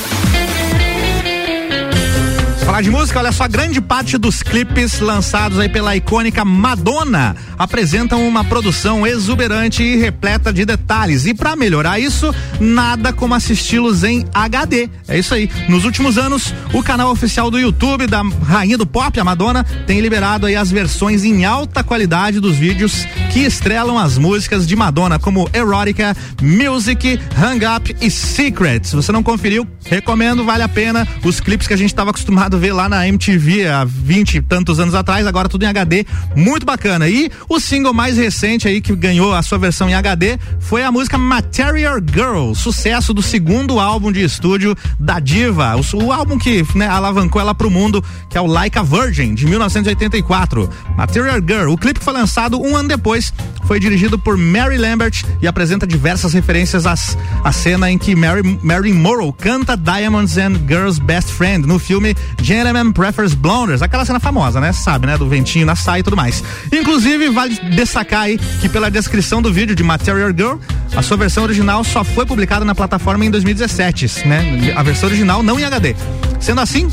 Falar 2.65 2.81
de 2.81 2.89
música, 2.89 3.19
olha 3.19 3.31
só, 3.33 3.45
grande 3.45 3.81
parte 3.81 4.17
dos 4.17 4.41
clipes 4.41 5.01
lançados 5.01 5.59
aí 5.59 5.67
pela 5.67 5.97
icônica 5.97 6.45
Madonna 6.45 7.35
apresentam 7.59 8.25
uma 8.25 8.43
produção 8.43 9.05
exuberante 9.05 9.83
e 9.83 9.97
repleta 9.97 10.51
de 10.51 10.65
detalhes. 10.65 11.25
E 11.25 11.33
para 11.33 11.57
melhorar 11.57 11.99
isso, 11.99 12.33
nada 12.61 13.11
como 13.11 13.35
assisti-los 13.35 14.03
em 14.05 14.25
HD. 14.33 14.89
É 15.07 15.19
isso 15.19 15.33
aí. 15.33 15.49
Nos 15.67 15.83
últimos 15.83 16.17
anos, 16.17 16.53
o 16.73 16.81
canal 16.81 17.11
oficial 17.11 17.51
do 17.51 17.59
YouTube 17.59 18.07
da 18.07 18.21
Rainha 18.21 18.77
do 18.77 18.87
Pop, 18.87 19.19
a 19.19 19.23
Madonna, 19.23 19.65
tem 19.85 19.99
liberado 19.99 20.45
aí 20.45 20.55
as 20.55 20.71
versões 20.71 21.25
em 21.25 21.43
alta 21.43 21.83
qualidade 21.83 22.39
dos 22.39 22.55
vídeos 22.55 23.05
que 23.31 23.41
estrelam 23.41 23.97
as 23.97 24.17
músicas 24.17 24.65
de 24.65 24.75
Madonna, 24.75 25.19
como 25.19 25.49
Erotica, 25.53 26.15
Music, 26.41 27.19
Hang 27.37 27.65
Up 27.65 27.95
e 27.99 28.09
Secret. 28.09 28.85
Se 28.85 28.95
você 28.95 29.11
não 29.11 29.21
conferiu, 29.21 29.67
recomendo, 29.85 30.45
vale 30.45 30.63
a 30.63 30.69
pena. 30.69 31.07
Os 31.23 31.39
clipes 31.39 31.67
que 31.67 31.73
a 31.73 31.77
gente 31.77 31.89
estava 31.89 32.11
acostumado 32.11 32.52
a 32.55 32.59
ver 32.59 32.73
lá 32.73 32.87
na 32.87 33.07
MTV 33.07 33.67
há 33.67 33.83
20 33.85 34.35
e 34.35 34.41
tantos 34.41 34.79
anos 34.79 34.93
atrás, 34.95 35.25
agora 35.25 35.49
tudo 35.49 35.63
em 35.63 35.67
HD, 35.67 36.05
muito 36.35 36.65
bacana. 36.65 37.07
E 37.07 37.31
o 37.49 37.59
single 37.59 37.93
mais 37.93 38.17
recente 38.17 38.67
aí 38.67 38.81
que 38.81 38.95
ganhou 38.95 39.33
a 39.33 39.41
sua 39.41 39.57
versão 39.57 39.89
em 39.89 39.93
HD 39.93 40.37
foi 40.59 40.83
a 40.83 40.91
música 40.91 41.17
Material 41.17 41.97
Girl, 41.97 42.53
sucesso 42.53 43.13
do 43.13 43.21
segundo 43.21 43.79
álbum 43.79 44.11
de 44.11 44.23
estúdio 44.23 44.75
da 44.99 45.19
diva, 45.19 45.75
o, 45.75 46.03
o 46.03 46.11
álbum 46.11 46.37
que 46.37 46.65
né, 46.75 46.87
alavancou 46.87 47.41
ela 47.41 47.55
pro 47.55 47.69
mundo, 47.69 48.03
que 48.29 48.37
é 48.37 48.41
o 48.41 48.45
Like 48.45 48.77
a 48.77 48.83
Virgin, 48.83 49.33
de 49.33 49.45
1984. 49.45 50.69
Material 50.97 51.37
Girl, 51.37 51.71
o 51.71 51.77
clipe 51.77 51.99
foi 51.99 52.13
lançado 52.13 52.61
um 52.61 52.75
ano 52.75 52.89
depois, 52.89 53.33
foi 53.65 53.79
dirigido 53.79 54.19
por 54.19 54.37
Mary 54.37 54.77
Lambert 54.77 55.23
e 55.41 55.47
apresenta 55.47 55.87
diversas 55.87 56.33
referências 56.33 56.85
às, 56.85 57.17
à 57.43 57.51
cena 57.51 57.89
em 57.89 57.97
que 57.97 58.15
Mary, 58.15 58.59
Mary 58.61 58.93
Morrow 58.93 59.31
canta 59.31 59.75
Diamonds 59.77 60.37
and 60.37 60.55
Girls 60.67 61.01
Best 61.01 61.31
Friend 61.31 61.65
no 61.67 61.79
filme 61.79 62.15
Gentleman 62.43 62.91
Prefers 62.91 63.33
Blonders, 63.33 63.81
aquela 63.81 64.03
cena 64.03 64.19
famosa, 64.19 64.59
né? 64.59 64.73
Sabe, 64.73 65.07
né? 65.07 65.17
Do 65.17 65.29
ventinho 65.29 65.65
na 65.65 65.77
saia 65.77 66.01
e 66.01 66.03
tudo 66.03 66.17
mais. 66.17 66.43
Inclusive, 66.73 67.29
vale 67.29 67.55
destacar 67.73 68.23
aí 68.23 68.37
que 68.59 68.67
pela 68.67 68.91
descrição 68.91 69.41
do 69.41 69.51
vídeo 69.51 69.73
de 69.73 69.81
Material 69.81 70.27
Girl, 70.27 70.57
a 70.93 71.01
sua 71.01 71.15
versão 71.15 71.43
original 71.43 71.85
só 71.85 72.03
foi 72.03 72.25
publicada 72.25 72.65
na 72.65 72.75
plataforma 72.75 73.23
em 73.23 73.31
2017, 73.31 74.27
né? 74.27 74.73
A 74.75 74.83
versão 74.83 75.07
original 75.07 75.41
não 75.41 75.57
em 75.57 75.63
HD. 75.63 75.95
Sendo 76.41 76.59
assim, 76.59 76.89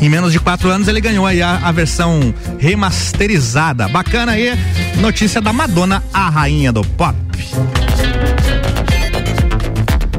em 0.00 0.08
menos 0.08 0.32
de 0.32 0.40
quatro 0.40 0.70
anos 0.70 0.88
ele 0.88 1.02
ganhou 1.02 1.26
aí 1.26 1.42
a, 1.42 1.60
a, 1.62 1.70
versão 1.70 2.34
remasterizada. 2.58 3.88
Bacana 3.88 4.32
aí, 4.32 4.58
notícia 4.96 5.40
da 5.40 5.52
Madonna, 5.52 6.02
a 6.14 6.30
rainha 6.30 6.72
do 6.72 6.82
pop. 6.82 7.14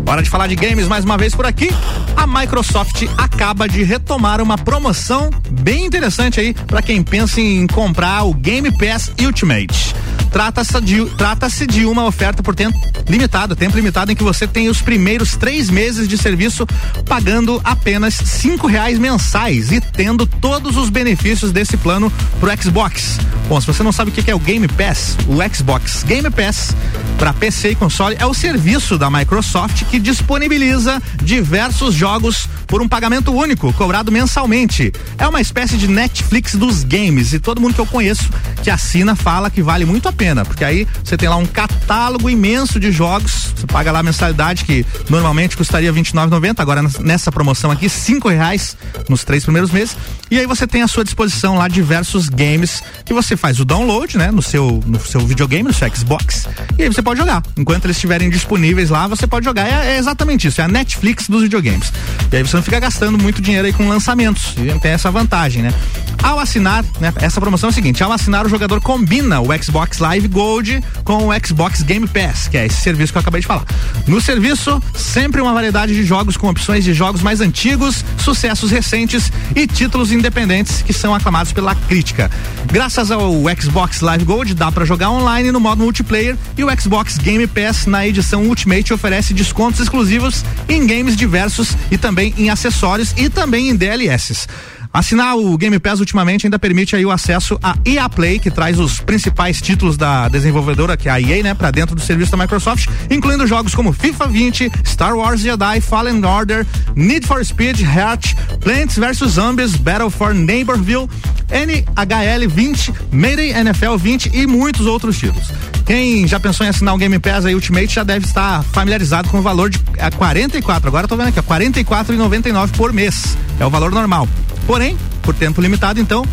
Hora 0.06 0.22
de 0.22 0.30
falar 0.30 0.46
de 0.46 0.56
games 0.56 0.88
mais 0.88 1.04
uma 1.04 1.18
vez 1.18 1.34
por 1.34 1.46
aqui. 1.48 1.70
A 2.16 2.28
Microsoft 2.28 3.04
acaba 3.18 3.68
de 3.68 3.84
retomar 3.84 4.42
uma 4.42 4.58
promoção 4.58 5.30
bem 5.50 5.86
interessante 5.86 6.40
aí 6.40 6.54
para 6.54 6.82
quem 6.82 7.04
pensa 7.04 7.42
em 7.42 7.68
comprar 7.68 8.24
o 8.24 8.34
Game 8.34 8.72
Pass 8.78 9.12
Ultimate. 9.22 9.94
Trata-se 10.34 10.82
de, 10.82 11.06
trata 11.12 11.48
de 11.68 11.86
uma 11.86 12.06
oferta 12.06 12.42
por 12.42 12.56
tempo 12.56 12.76
limitado, 13.08 13.56
tempo 13.56 13.76
limitado, 13.76 14.12
em 14.12 14.16
que 14.16 14.24
você 14.24 14.48
tem 14.48 14.68
os 14.68 14.82
primeiros 14.82 15.36
três 15.36 15.70
meses 15.70 16.08
de 16.08 16.18
serviço 16.18 16.66
pagando 17.06 17.62
apenas 17.64 18.16
cinco 18.16 18.66
reais 18.66 18.98
mensais 18.98 19.72
e 19.72 19.80
tendo 19.80 20.26
todos 20.26 20.76
os 20.76 20.90
benefícios 20.90 21.52
desse 21.52 21.78
plano 21.78 22.12
pro 22.40 22.50
Xbox. 22.60 23.20
Bom, 23.48 23.62
se 23.62 23.68
você 23.68 23.84
não 23.84 23.92
sabe 23.92 24.10
o 24.10 24.14
que 24.14 24.32
é 24.32 24.34
o 24.34 24.40
Game 24.40 24.68
Pass, 24.68 25.18
o 25.28 25.38
Xbox 25.54 26.04
Game 26.04 26.30
Pass 26.32 26.76
para 27.18 27.34
PC 27.34 27.72
e 27.72 27.76
console 27.76 28.16
é 28.18 28.26
o 28.26 28.34
serviço 28.34 28.98
da 28.98 29.10
Microsoft 29.10 29.84
que 29.86 30.00
disponibiliza 30.00 31.02
diversos 31.22 31.94
jogos 31.94 32.48
por 32.66 32.82
um 32.82 32.88
pagamento 32.88 33.32
único, 33.32 33.72
cobrado 33.74 34.12
mensalmente. 34.12 34.92
É 35.18 35.28
uma 35.28 35.40
espécie 35.40 35.78
de 35.78 35.88
Netflix 35.88 36.56
dos 36.56 36.84
games 36.84 37.34
e 37.34 37.40
todo 37.40 37.62
mundo 37.62 37.76
que 37.76 37.82
eu 37.82 37.86
conheço 37.86 38.30
que 38.64 38.70
assina 38.70 39.16
fala 39.16 39.50
que 39.50 39.62
vale 39.62 39.86
muito 39.86 40.08
a 40.08 40.12
pena, 40.12 40.23
porque 40.46 40.64
aí 40.64 40.88
você 41.04 41.18
tem 41.18 41.28
lá 41.28 41.36
um 41.36 41.46
catálogo 41.46 42.30
imenso 42.30 42.80
de 42.80 42.92
jogos, 42.92 43.54
você 43.56 43.68
paga 43.68 43.92
lá 43.92 44.00
a 44.00 44.04
mensalidade 44.04 44.64
que 44.64 44.86
normalmente 45.10 45.58
custaria 45.58 45.92
R$ 45.92 46.02
29,90, 46.02 46.60
agora 46.60 46.82
nessa 47.00 47.32
promoção 47.32 47.72
aqui 47.72 47.90
cinco 47.90 48.30
reais 48.30 48.78
nos 49.10 49.24
três 49.24 49.44
primeiros 49.44 49.72
meses, 49.72 49.98
e 50.32 50.40
aí 50.40 50.46
você 50.46 50.66
tem 50.66 50.82
à 50.82 50.88
sua 50.88 51.04
disposição 51.04 51.58
lá 51.58 51.68
diversos 51.68 52.30
games 52.30 52.82
que 53.04 53.14
você 53.14 53.34
você 53.34 53.38
faz 53.38 53.60
o 53.60 53.66
download, 53.66 54.18
né, 54.18 54.32
no 54.32 54.42
seu, 54.42 54.84
no 54.86 55.00
seu 55.00 55.22
videogame, 55.22 55.64
no 55.64 55.74
seu 55.74 55.90
Xbox, 55.94 56.48
e 56.78 56.84
aí 56.84 56.88
você 56.88 57.02
pode 57.02 57.20
jogar. 57.20 57.42
Enquanto 57.58 57.86
eles 57.86 57.98
estiverem 57.98 58.30
disponíveis 58.30 58.90
lá, 58.90 59.08
você 59.08 59.26
pode 59.26 59.46
jogar. 59.46 59.68
É, 59.68 59.96
é, 59.96 59.98
exatamente 59.98 60.48
isso, 60.48 60.62
é 60.62 60.64
a 60.64 60.68
Netflix 60.68 61.28
dos 61.28 61.42
videogames. 61.42 61.92
E 62.32 62.38
aí 62.38 62.44
você 62.44 62.56
não 62.56 62.64
fica 62.64 62.80
gastando 62.80 63.18
muito 63.18 63.42
dinheiro 63.42 63.66
aí 63.66 63.74
com 63.74 63.88
lançamentos. 63.88 64.56
E 64.58 64.80
tem 64.80 64.92
essa 64.92 65.10
vantagem, 65.10 65.64
né? 65.64 65.74
Ao 66.22 66.40
assinar, 66.40 66.84
né, 67.00 67.14
essa 67.18 67.40
promoção 67.42 67.70
é 67.70 67.72
o 67.72 67.74
seguinte: 67.74 68.04
ao 68.04 68.12
assinar, 68.12 68.46
o 68.46 68.50
jogador 68.50 68.82
combina 68.82 69.42
o 69.42 69.48
Xbox 69.62 70.00
Live 70.00 70.13
Gold 70.22 70.84
com 71.04 71.28
o 71.28 71.46
Xbox 71.46 71.82
Game 71.82 72.08
Pass, 72.08 72.48
que 72.48 72.58
é 72.58 72.66
esse 72.66 72.82
serviço 72.82 73.12
que 73.12 73.18
eu 73.18 73.22
acabei 73.22 73.42
de 73.42 73.48
falar. 73.48 73.66
No 74.08 74.22
serviço, 74.22 74.82
sempre 74.96 75.42
uma 75.42 75.54
variedade 75.54 75.94
de 75.94 76.04
jogos 76.04 76.38
com 76.38 76.50
opções 76.50 76.84
de 76.84 76.94
jogos 76.94 77.22
mais 77.22 77.42
antigos, 77.42 78.04
sucessos 78.18 78.72
recentes 78.72 79.32
e 79.56 79.68
títulos 79.68 80.12
independentes 80.12 80.82
que 80.82 80.94
são 80.94 81.14
aclamados 81.14 81.52
pela 81.52 81.76
crítica. 81.76 82.30
Graças 82.72 83.12
ao 83.12 83.34
Xbox 83.60 84.02
Live 84.02 84.26
Gold, 84.26 84.54
dá 84.54 84.72
para 84.72 84.86
jogar 84.86 85.10
online 85.12 85.52
no 85.52 85.60
modo 85.60 85.84
multiplayer 85.84 86.38
e 86.58 86.64
o 86.64 86.82
Xbox 86.82 87.18
Game 87.18 87.46
Pass 87.48 87.86
na 87.86 88.08
edição 88.08 88.44
Ultimate 88.44 88.94
oferece 88.94 89.34
descontos 89.34 89.80
exclusivos 89.80 90.44
em 90.68 90.86
games 90.86 91.16
diversos 91.16 91.76
e 91.92 91.98
também 91.98 92.34
em 92.38 92.50
acessórios 92.50 93.14
e 93.18 93.30
também 93.30 93.70
em 93.70 93.76
DLSs. 93.76 94.48
Assinar 94.94 95.36
o 95.36 95.58
Game 95.58 95.80
Pass 95.80 96.00
ultimamente 96.00 96.46
ainda 96.46 96.60
permite 96.60 96.96
aí 96.96 97.04
o 97.04 97.10
acesso 97.10 97.58
a 97.64 97.76
EA 97.84 98.08
Play, 98.08 98.38
que 98.38 98.52
traz 98.52 98.78
os 98.80 99.00
principais 99.00 99.60
títulos 99.60 99.98
da 99.98 100.30
desenvolvedora, 100.30 100.96
que 100.96 101.10
é 101.10 101.12
a 101.12 101.20
EA, 101.20 101.42
né, 101.42 101.56
para 101.56 101.72
dentro 101.72 101.96
do 101.96 102.02
serviço 102.02 102.32
da 102.32 102.38
Microsoft, 102.38 102.88
incluindo 103.10 103.48
jogos 103.48 103.74
como 103.74 103.92
FIFA 103.92 104.28
20, 104.28 104.72
Star 104.86 105.16
Wars 105.16 105.42
Jedi, 105.42 105.82
Fallen 105.82 106.24
Order, 106.24 106.64
Need 106.96 107.26
for 107.26 107.44
Speed, 107.44 107.82
Heart, 107.82 108.36
Plants 108.62 108.96
vs 108.96 109.32
Zombies, 109.32 109.76
Battle 109.76 110.12
for 110.12 110.32
Neighborville, 110.32 111.10
NHL 111.50 112.48
20, 112.48 112.94
Mayday 113.12 113.50
NFL 113.50 113.96
20 113.98 114.30
e 114.32 114.46
muitos 114.46 114.86
outros 114.86 115.18
títulos. 115.18 115.52
Quem 115.88 116.28
já 116.28 116.40
pensou 116.40 116.68
em 116.68 116.70
assinar 116.70 116.94
o 116.94 116.98
Game 117.00 117.18
Pass 117.18 117.46
aí 117.46 117.56
Ultimate 117.56 117.88
já 117.88 118.04
deve 118.04 118.26
estar 118.26 118.64
familiarizado 118.64 119.28
com 119.30 119.40
o 119.40 119.42
valor 119.42 119.72
de 119.72 119.82
a 120.00 120.12
44, 120.12 120.88
agora 120.88 121.08
tô 121.08 121.18
vendo 121.18 121.30
aqui, 121.30 121.42
44,99 121.42 122.72
por 122.78 122.94
mês. 122.94 123.36
É 123.60 123.66
o 123.66 123.72
valor 123.72 123.92
normal. 123.92 124.28
Porém, 124.66 124.98
por 125.22 125.34
tempo 125.34 125.62
limitado, 125.62 126.00
então, 126.00 126.26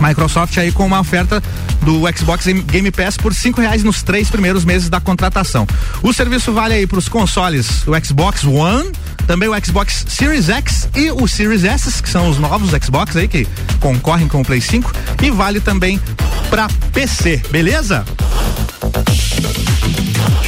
Microsoft 0.00 0.56
aí 0.58 0.70
com 0.70 0.86
uma 0.86 1.00
oferta 1.00 1.42
do 1.82 2.02
Xbox 2.16 2.46
Game 2.46 2.90
Pass 2.90 3.16
por 3.16 3.34
cinco 3.34 3.60
reais 3.60 3.82
nos 3.82 4.02
três 4.02 4.30
primeiros 4.30 4.64
meses 4.64 4.88
da 4.88 5.00
contratação. 5.00 5.66
O 6.02 6.12
serviço 6.12 6.52
vale 6.52 6.74
aí 6.74 6.86
para 6.86 6.98
os 6.98 7.08
consoles 7.08 7.86
o 7.86 7.92
Xbox 8.04 8.44
One, 8.44 8.90
também 9.26 9.48
o 9.48 9.64
Xbox 9.64 10.04
Series 10.08 10.48
X 10.48 10.88
e 10.94 11.10
o 11.10 11.26
Series 11.26 11.64
S, 11.64 12.02
que 12.02 12.08
são 12.08 12.30
os 12.30 12.38
novos 12.38 12.70
Xbox 12.82 13.16
aí 13.16 13.28
que 13.28 13.46
concorrem 13.80 14.28
com 14.28 14.40
o 14.40 14.44
Play 14.44 14.60
5 14.60 14.92
e 15.22 15.30
vale 15.30 15.60
também 15.60 16.00
para 16.50 16.68
PC, 16.92 17.42
beleza? 17.50 18.04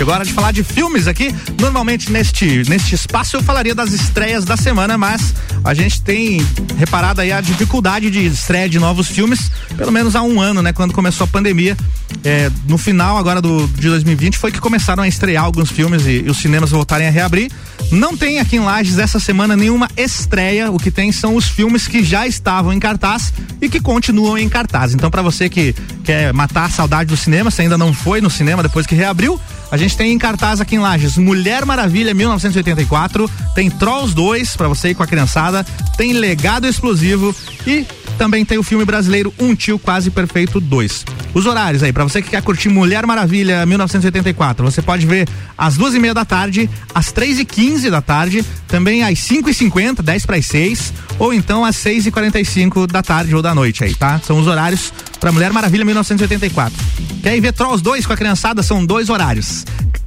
Chegou 0.01 0.15
a 0.15 0.17
hora 0.17 0.25
de 0.25 0.33
falar 0.33 0.51
de 0.51 0.65
filmes 0.65 1.07
aqui. 1.07 1.29
Normalmente 1.61 2.11
neste, 2.11 2.63
neste 2.71 2.95
espaço 2.95 3.37
eu 3.37 3.43
falaria 3.43 3.75
das 3.75 3.93
estreias 3.93 4.47
da 4.47 4.57
semana, 4.57 4.97
mas 4.97 5.35
a 5.63 5.75
gente 5.75 6.01
tem 6.01 6.41
reparado 6.79 7.21
aí 7.21 7.31
a 7.31 7.39
dificuldade 7.43 8.11
de 8.11 8.25
estreia 8.25 8.67
de 8.67 8.79
novos 8.79 9.09
filmes, 9.09 9.51
pelo 9.77 9.93
menos 9.93 10.17
há 10.17 10.23
um 10.23 10.41
ano, 10.41 10.63
né? 10.63 10.73
Quando 10.73 10.95
começou 10.95 11.27
a 11.27 11.29
pandemia. 11.29 11.77
É, 12.25 12.51
no 12.67 12.79
final 12.79 13.19
agora 13.19 13.43
do, 13.43 13.69
de 13.69 13.89
2020 13.91 14.39
foi 14.39 14.51
que 14.51 14.59
começaram 14.59 15.03
a 15.03 15.09
estrear 15.09 15.45
alguns 15.45 15.71
filmes 15.71 16.07
e, 16.07 16.23
e 16.25 16.31
os 16.31 16.39
cinemas 16.39 16.71
voltarem 16.71 17.07
a 17.07 17.11
reabrir. 17.11 17.53
Não 17.93 18.17
tem 18.17 18.41
aqui 18.41 18.57
em 18.57 18.61
Lages 18.61 18.97
essa 18.97 19.21
semana 19.21 19.55
nenhuma 19.55 19.87
estreia. 19.99 20.71
O 20.71 20.79
que 20.79 20.91
tem 20.91 21.13
são 21.13 21.37
os 21.37 21.45
filmes 21.47 21.87
que 21.87 22.03
já 22.03 22.27
estavam 22.27 22.73
em 22.73 22.81
cartaz 22.81 23.35
e 23.61 23.69
que 23.69 23.79
continuam 23.81 24.39
em 24.39 24.49
cartaz. 24.49 24.95
Então, 24.95 25.11
para 25.11 25.21
você 25.21 25.51
que 25.51 25.75
quer 26.05 26.33
matar 26.33 26.65
a 26.65 26.71
saudade 26.71 27.11
do 27.11 27.19
cinema, 27.19 27.51
se 27.51 27.61
ainda 27.61 27.77
não 27.77 27.93
foi 27.93 28.23
no 28.23 28.31
cinema 28.31 28.63
depois 28.63 28.87
que 28.87 28.95
reabriu, 28.95 29.39
a 29.71 29.77
gente 29.77 29.97
tem 29.97 30.13
em 30.13 30.19
cartaz 30.19 30.61
aqui 30.61 30.77
em 30.77 30.79
Lages 30.79 31.17
Mulher 31.17 31.65
Maravilha 31.65 32.13
1984, 32.13 33.31
tem 33.55 33.71
Trolls 33.71 34.15
2 34.15 34.57
para 34.57 34.69
você 34.69 34.91
ir 34.91 34.95
com 34.95 35.03
a 35.03 35.07
criançada, 35.07 35.65
tem 35.97 36.13
Legado 36.13 36.67
Explosivo 36.67 37.35
e 37.67 37.87
também 38.21 38.45
tem 38.45 38.59
o 38.59 38.63
filme 38.63 38.85
brasileiro 38.85 39.33
Um 39.39 39.55
Tio 39.55 39.79
Quase 39.79 40.11
Perfeito 40.11 40.61
2. 40.61 41.07
Os 41.33 41.47
horários 41.47 41.83
aí, 41.83 41.91
para 41.91 42.05
você 42.05 42.21
que 42.21 42.29
quer 42.29 42.43
curtir 42.43 42.69
Mulher 42.69 43.07
Maravilha 43.07 43.65
1984, 43.65 44.63
você 44.63 44.83
pode 44.83 45.07
ver 45.07 45.27
às 45.57 45.79
duas 45.79 45.95
e 45.95 45.99
meia 45.99 46.13
da 46.13 46.23
tarde, 46.23 46.69
às 46.95 47.11
três 47.13 47.39
e 47.39 47.47
quinze 47.47 47.91
da 47.91 48.03
tarde, 48.03 48.45
também 48.69 49.03
às 49.03 49.19
cinco 49.21 49.49
e 49.49 49.55
cinquenta, 49.55 50.03
dez 50.03 50.27
para 50.27 50.37
as 50.37 50.45
seis, 50.45 50.93
ou 51.19 51.33
então 51.33 51.65
às 51.65 51.77
seis 51.77 52.05
e 52.05 52.11
quarenta 52.11 52.39
e 52.39 52.45
cinco 52.45 52.87
da 52.87 53.03
tarde 53.03 53.35
ou 53.35 53.41
da 53.41 53.55
noite 53.55 53.85
aí, 53.85 53.95
tá? 53.95 54.21
São 54.23 54.39
os 54.39 54.47
horários 54.47 54.93
para 55.19 55.33
Mulher 55.33 55.51
Maravilha 55.51 55.87
1984. 55.87 56.79
Quer 57.23 57.35
ir 57.39 57.41
ver 57.41 57.55
Trolls 57.55 57.83
2 57.83 58.05
com 58.05 58.13
a 58.13 58.17
criançada? 58.19 58.63
São 58.63 58.85
dois 58.85 59.09
horários. 59.09 59.65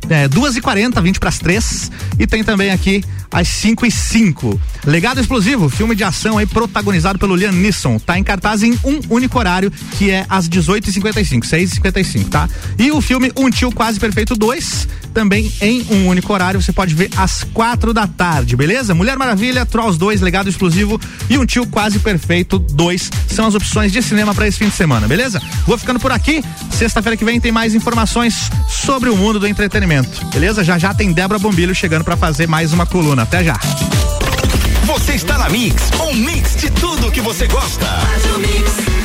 É, 0.09 0.27
duas 0.27 0.55
e 0.55 0.61
quarenta, 0.61 1.01
vinte 1.01 1.19
para 1.19 1.29
as 1.29 1.39
três, 1.39 1.91
e 2.19 2.27
tem 2.27 2.43
também 2.43 2.71
aqui 2.71 3.03
às 3.33 3.47
5 3.47 3.85
e 3.85 3.91
5. 3.91 4.61
Legado 4.85 5.19
Explosivo, 5.19 5.67
filme 5.67 5.95
de 5.95 6.03
ação 6.03 6.37
aí 6.37 6.45
protagonizado 6.45 7.17
pelo 7.17 7.35
Liam 7.35 7.51
Neeson. 7.51 7.97
Tá 7.97 8.17
em 8.17 8.23
cartaz 8.23 8.61
em 8.61 8.77
um 8.83 8.99
único 9.09 9.39
horário, 9.39 9.71
que 9.97 10.11
é 10.11 10.25
às 10.29 10.47
18h55, 10.47 11.41
6h55, 11.41 12.29
tá? 12.29 12.47
E 12.77 12.91
o 12.91 13.01
filme 13.01 13.31
Um 13.35 13.49
Tio 13.49 13.71
Quase 13.71 13.99
Perfeito 13.99 14.35
2, 14.35 14.87
também 15.13 15.51
em 15.59 15.85
um 15.89 16.07
único 16.07 16.31
horário, 16.31 16.61
você 16.61 16.71
pode 16.71 16.93
ver 16.93 17.09
às 17.17 17.43
quatro 17.43 17.93
da 17.93 18.05
tarde, 18.05 18.55
beleza? 18.55 18.93
Mulher 18.93 19.17
Maravilha, 19.17 19.65
Trolls 19.65 19.97
2, 19.97 20.21
Legado 20.21 20.49
Explosivo 20.49 20.99
e 21.29 21.37
Um 21.37 21.45
Tio 21.45 21.65
Quase 21.65 21.97
Perfeito 21.99 22.59
2 22.59 23.09
são 23.29 23.47
as 23.47 23.55
opções 23.55 23.91
de 23.91 24.01
cinema 24.01 24.35
para 24.35 24.47
esse 24.47 24.59
fim 24.59 24.69
de 24.69 24.75
semana, 24.75 25.07
beleza? 25.07 25.41
Vou 25.65 25.77
ficando 25.77 25.99
por 25.99 26.11
aqui. 26.11 26.43
Sexta-feira 26.69 27.17
que 27.17 27.25
vem 27.25 27.39
tem 27.39 27.51
mais 27.51 27.73
informações 27.73 28.51
sobre 28.69 29.09
o 29.09 29.17
mundo 29.17 29.39
do 29.39 29.47
entretenimento, 29.47 29.92
beleza? 30.33 30.63
Já 30.63 30.77
já 30.77 30.93
tem 30.93 31.11
Débora 31.11 31.39
Bombilho 31.39 31.75
chegando 31.75 32.03
para 32.03 32.17
fazer 32.17 32.47
mais 32.47 32.73
uma 32.73 32.85
coluna. 32.85 33.23
Até 33.23 33.43
já. 33.43 33.59
Você 34.85 35.13
está 35.13 35.37
na 35.37 35.49
Mix, 35.49 35.91
um 36.01 36.13
mix 36.13 36.55
de 36.55 36.69
tudo 36.71 37.11
que 37.11 37.21
você 37.21 37.47
gosta. 37.47 37.85
Faz 37.85 38.25
o 38.35 38.39
mix. 38.39 39.02